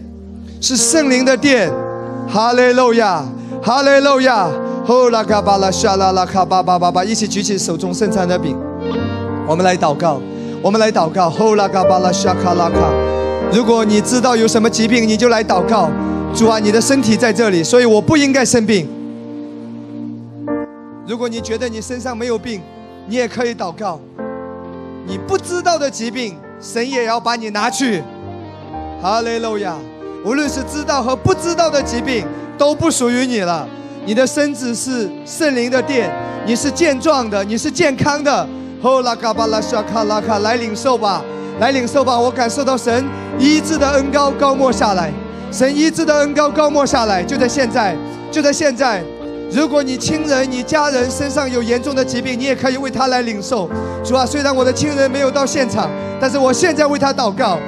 [0.61, 1.71] 是圣灵的殿。
[2.29, 3.25] 哈利路亚，
[3.63, 4.49] 哈利路亚。
[4.87, 8.57] 呼啦卡巴拉沙拉拉卡巴巴巴巴，一起举起手中圣餐的饼，
[9.51, 10.21] 我们来祷告，
[10.63, 11.29] 我们来祷告。
[11.29, 12.89] 呼啦卡巴拉沙卡拉卡，
[13.53, 15.91] 如果你知道有什么疾病，你就来祷告。
[16.33, 18.89] 主啊，你的身体在这里，所以我不应该生病。
[21.05, 22.61] 如果你觉得你身上没有病，
[23.09, 23.99] 你也可以祷告。
[25.05, 28.05] 你不知道的疾病，神也要把你拿去。
[29.03, 29.75] 哈利路亚！
[30.25, 32.25] 无论是知道和不知道的疾病，
[32.57, 33.67] 都不属于你了。
[34.07, 36.09] 你的身子是圣灵的殿，
[36.47, 38.49] 你是健壮的，你是健康的。
[38.83, 41.23] 吼拉嘎巴拉沙卡拉卡，来领受吧，
[41.61, 42.19] 来领受吧！
[42.19, 43.05] 我感受到神
[43.39, 45.13] 医治的恩高高没下来，
[45.53, 47.95] 神医治的恩高高没下来，就在现在，
[48.31, 49.03] 就在现在。
[49.53, 53.69] 如果你亲人、你家人身上有严重的疾病，你也可以为他来领受。
[54.03, 57.59] 主啊，虽然我的亲人没有到现场，但是我现在为他祷告。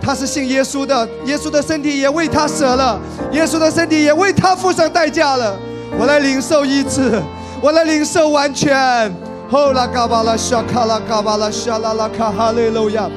[0.00, 3.00] 他是信耶稣的，耶稣的身体也为他舍了，
[3.32, 5.58] 耶稣的身体也为他付上代价了。
[5.98, 7.20] 我来领受医治，
[7.60, 9.12] 我来领受完全。
[9.48, 13.08] 后啦嘎巴拉沙卡拉嘎巴拉沙拉拉卡哈利路亚。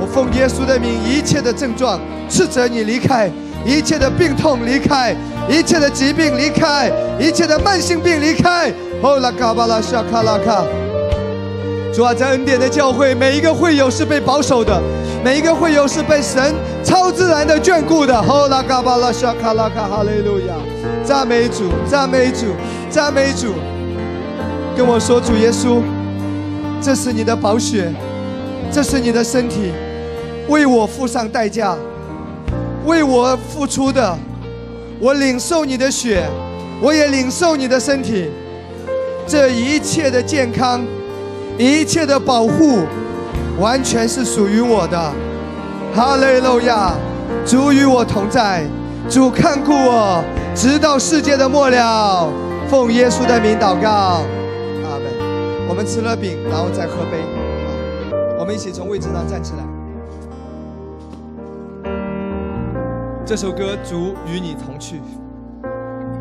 [0.00, 3.30] 我奉耶稣的名，一切的症状斥责你离开，
[3.64, 5.14] 一切的病痛离开，
[5.48, 6.90] 一切的疾病离开，
[7.20, 8.72] 一切的慢性病离开。
[9.00, 10.64] 后啦嘎巴拉沙卡拉卡。
[11.94, 14.82] 主啊，在恩典的教会，每一个会友是被保守的，
[15.24, 16.52] 每一个会友是被神
[16.82, 18.20] 超自然的眷顾的。
[18.22, 20.54] 后啦嘎巴拉沙卡拉卡哈利路亚，
[21.04, 22.46] 赞美主，赞美主，
[22.90, 23.54] 赞美主。
[24.76, 25.80] 跟我说，主耶稣，
[26.80, 27.92] 这是你的宝血，
[28.72, 29.72] 这是你的身体，
[30.48, 31.76] 为我付上代价，
[32.84, 34.18] 为我付出的，
[34.98, 36.24] 我领受你的血，
[36.82, 38.28] 我也领受你的身体，
[39.28, 40.82] 这一切的健康。
[41.56, 42.80] 一切的保护，
[43.60, 45.12] 完全是属于我的。
[45.94, 46.92] 哈利路亚，
[47.46, 48.64] 主与我同在，
[49.08, 50.20] 主看顾我，
[50.52, 52.28] 直到世界的末了。
[52.68, 54.22] 奉耶稣的名祷告，
[55.74, 57.18] 我们吃了饼，然后再喝杯。
[58.38, 59.64] 我们一起从位置上站起来。
[63.26, 64.98] 这首歌《主与你同去》，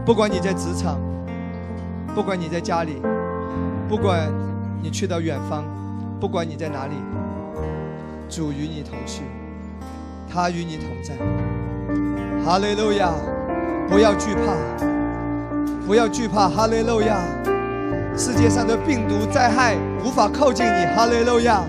[0.04, 1.00] 不管你在职场，
[2.16, 3.00] 不管你在家里，
[3.88, 4.28] 不管。
[4.82, 5.64] 你去到远方，
[6.20, 6.96] 不管你在哪里，
[8.28, 9.22] 主与你同去，
[10.28, 11.14] 他与你同在。
[12.44, 13.14] 哈利路亚！
[13.88, 14.58] 不要惧怕，
[15.86, 16.50] 不要惧怕。
[16.50, 17.18] 哈利路亚！
[18.16, 20.86] 世界上的病毒灾害无法靠近你。
[20.96, 21.64] 哈利路亚！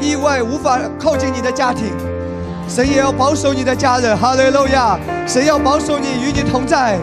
[0.00, 1.92] 意外无法靠近你的家庭，
[2.68, 4.16] 神也要保守你的家人。
[4.16, 4.98] 哈利路亚！
[5.26, 6.98] 神要保守你，与你同在，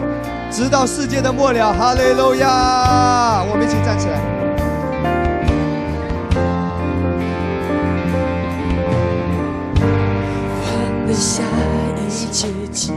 [0.50, 1.72] 直到世界的末了。
[1.72, 3.44] 哈利路亚！
[3.50, 4.16] 我们一起站起来。
[11.18, 11.42] 下
[12.06, 12.92] 一切期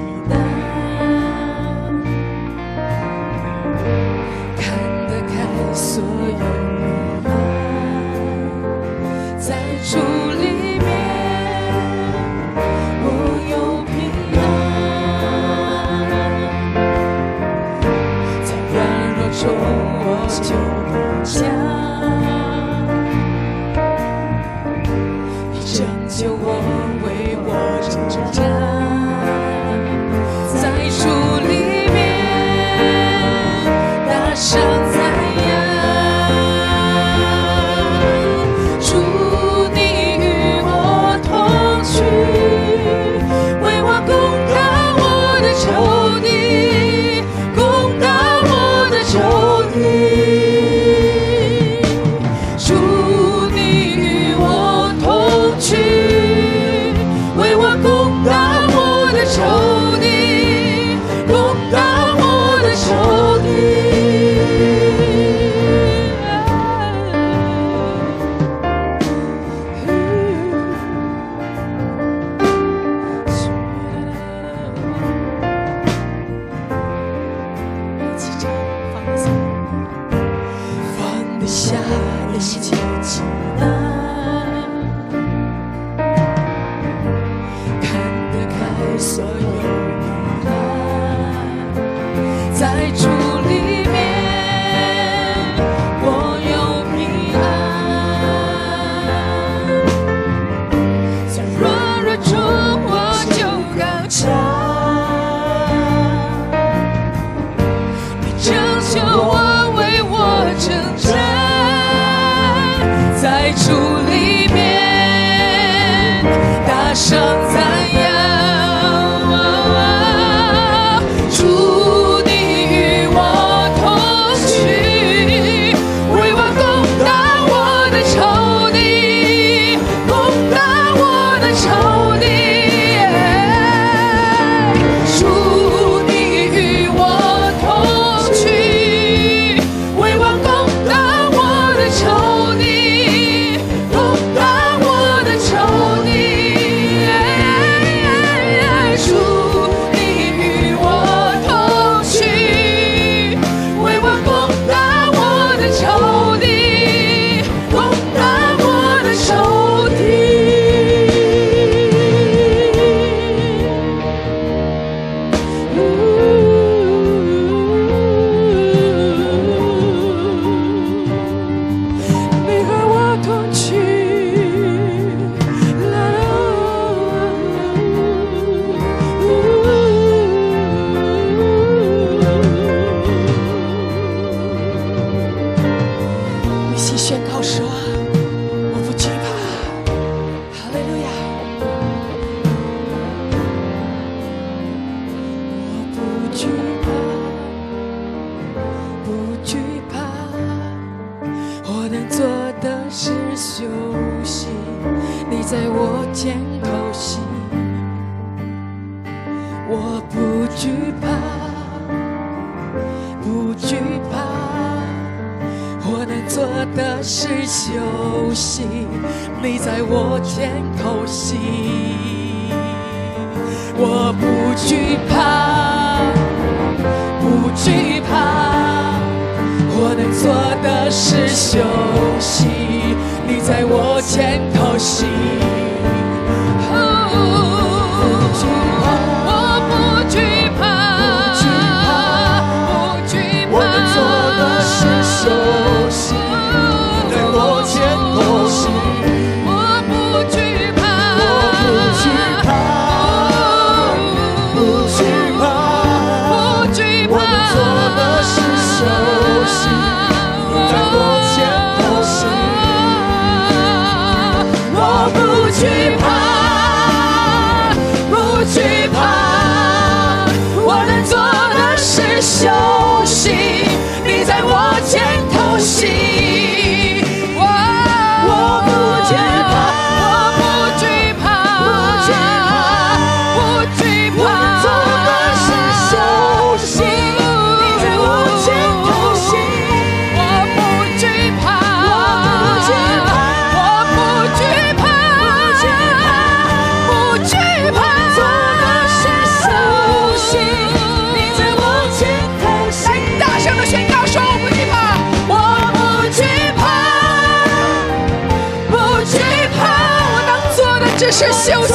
[311.20, 311.74] 是休息，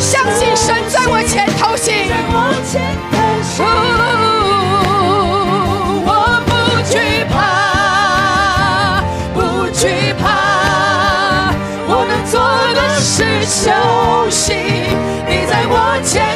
[0.00, 1.94] 相信神在我前头行。
[6.04, 6.10] 我
[6.44, 6.50] 不
[6.90, 6.92] 惧
[7.30, 7.40] 怕，
[9.32, 9.38] 不
[9.70, 10.24] 惧怕，
[11.86, 12.34] 我能做
[12.74, 13.70] 的是休
[14.28, 14.54] 息。
[15.28, 15.74] 你在我
[16.04, 16.31] 前。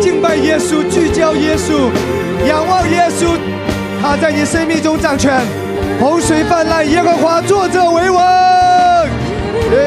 [0.00, 1.90] 敬拜耶稣，聚焦耶稣，
[2.48, 3.36] 仰望耶稣，
[4.02, 5.40] 他在你生命中掌权，
[6.00, 8.24] 洪水泛滥，耶和华作者为王。
[9.72, 9.78] 耶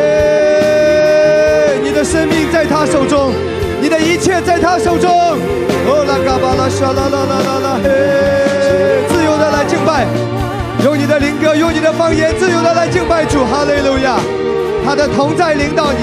[1.84, 3.34] 你的生命在他手中，
[3.82, 5.10] 你的一切在他手中。
[5.86, 7.90] 哦，啦嘎巴拉，沙啦啦啦啦啦，嘿，
[9.10, 10.06] 自由的来敬拜，
[10.86, 14.20] 用你的灵歌，用你的方言，自由的来敬拜主，哈利路亚。
[14.86, 16.00] 他的同在领导你，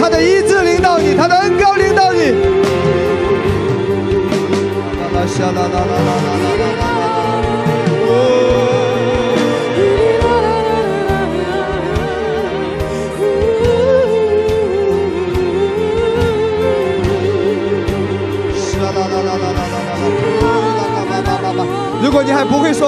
[0.00, 2.34] 他的医治领导你，他的恩高领导你。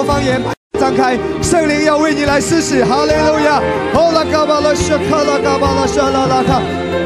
[0.05, 0.39] 方言，
[0.79, 3.59] 张开，圣灵要为你来施洗，哈利路亚，
[3.93, 6.61] 哦拉嘎巴拉，沙卡拉嘎巴拉，沙拉拉卡，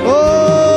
[0.05, 0.69] 哦。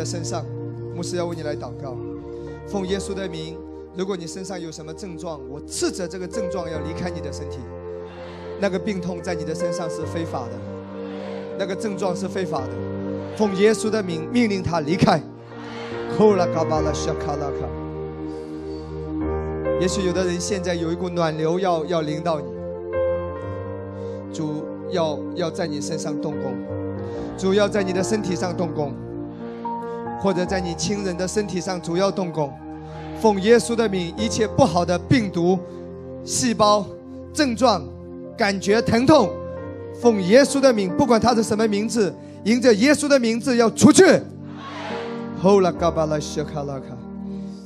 [0.00, 0.42] 的身上，
[0.96, 1.94] 牧师要为你来祷告。
[2.66, 3.58] 奉耶稣的名，
[3.94, 7.58] 如果你身上有什么症状，我斥责这个症状要离开你的身体。
[8.58, 10.52] 那个病痛在你的身上是非法的，
[11.58, 12.70] 那个症状是非法的。
[13.36, 15.20] 奉耶稣的名，命令他离开。
[19.80, 22.46] 也许有的人现在有一股暖流要要淋到你。
[24.32, 26.54] 主要要在你身上动工，
[27.36, 28.94] 主要在你的身体上动工。
[30.20, 32.52] 或者在你亲人的身体上主要动工。
[33.20, 35.58] 奉耶稣的名，一切不好的病毒、
[36.24, 36.86] 细胞、
[37.32, 37.82] 症状、
[38.36, 39.30] 感觉疼痛，
[40.00, 42.14] 奉耶稣的名，不管它是什么名字，
[42.44, 44.04] 迎着耶稣的名字要出去。
[45.42, 46.96] 后拉嘎巴拉谢卡拉卡，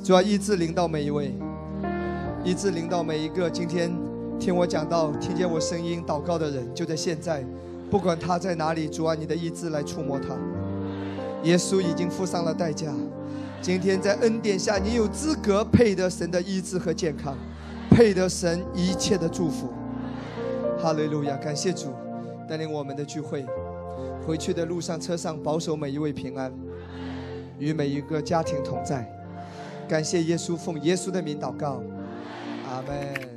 [0.02, 1.32] 主要医治临到每一位，
[2.44, 3.92] 医治临到每一个今天
[4.40, 7.44] 听我讲到、听见我声音祷告的人，就在现在，
[7.90, 10.34] 不管他在哪里，主啊，你的医治来触摸他。
[11.44, 12.92] 耶稣已经付上了代价，
[13.60, 17.36] 今天在恩典下，你有资格配得神的医治和健康，
[17.90, 19.72] 配得神一切的祝福。
[20.78, 21.36] 哈利路亚！
[21.36, 21.92] 感谢主
[22.48, 23.46] 带领我们的聚会，
[24.26, 26.52] 回去的路上、车上保守每一位平安。
[27.58, 29.08] 与每一个家庭同在。
[29.88, 31.80] 感谢耶稣，奉耶稣的名祷告，
[32.68, 33.33] 阿门。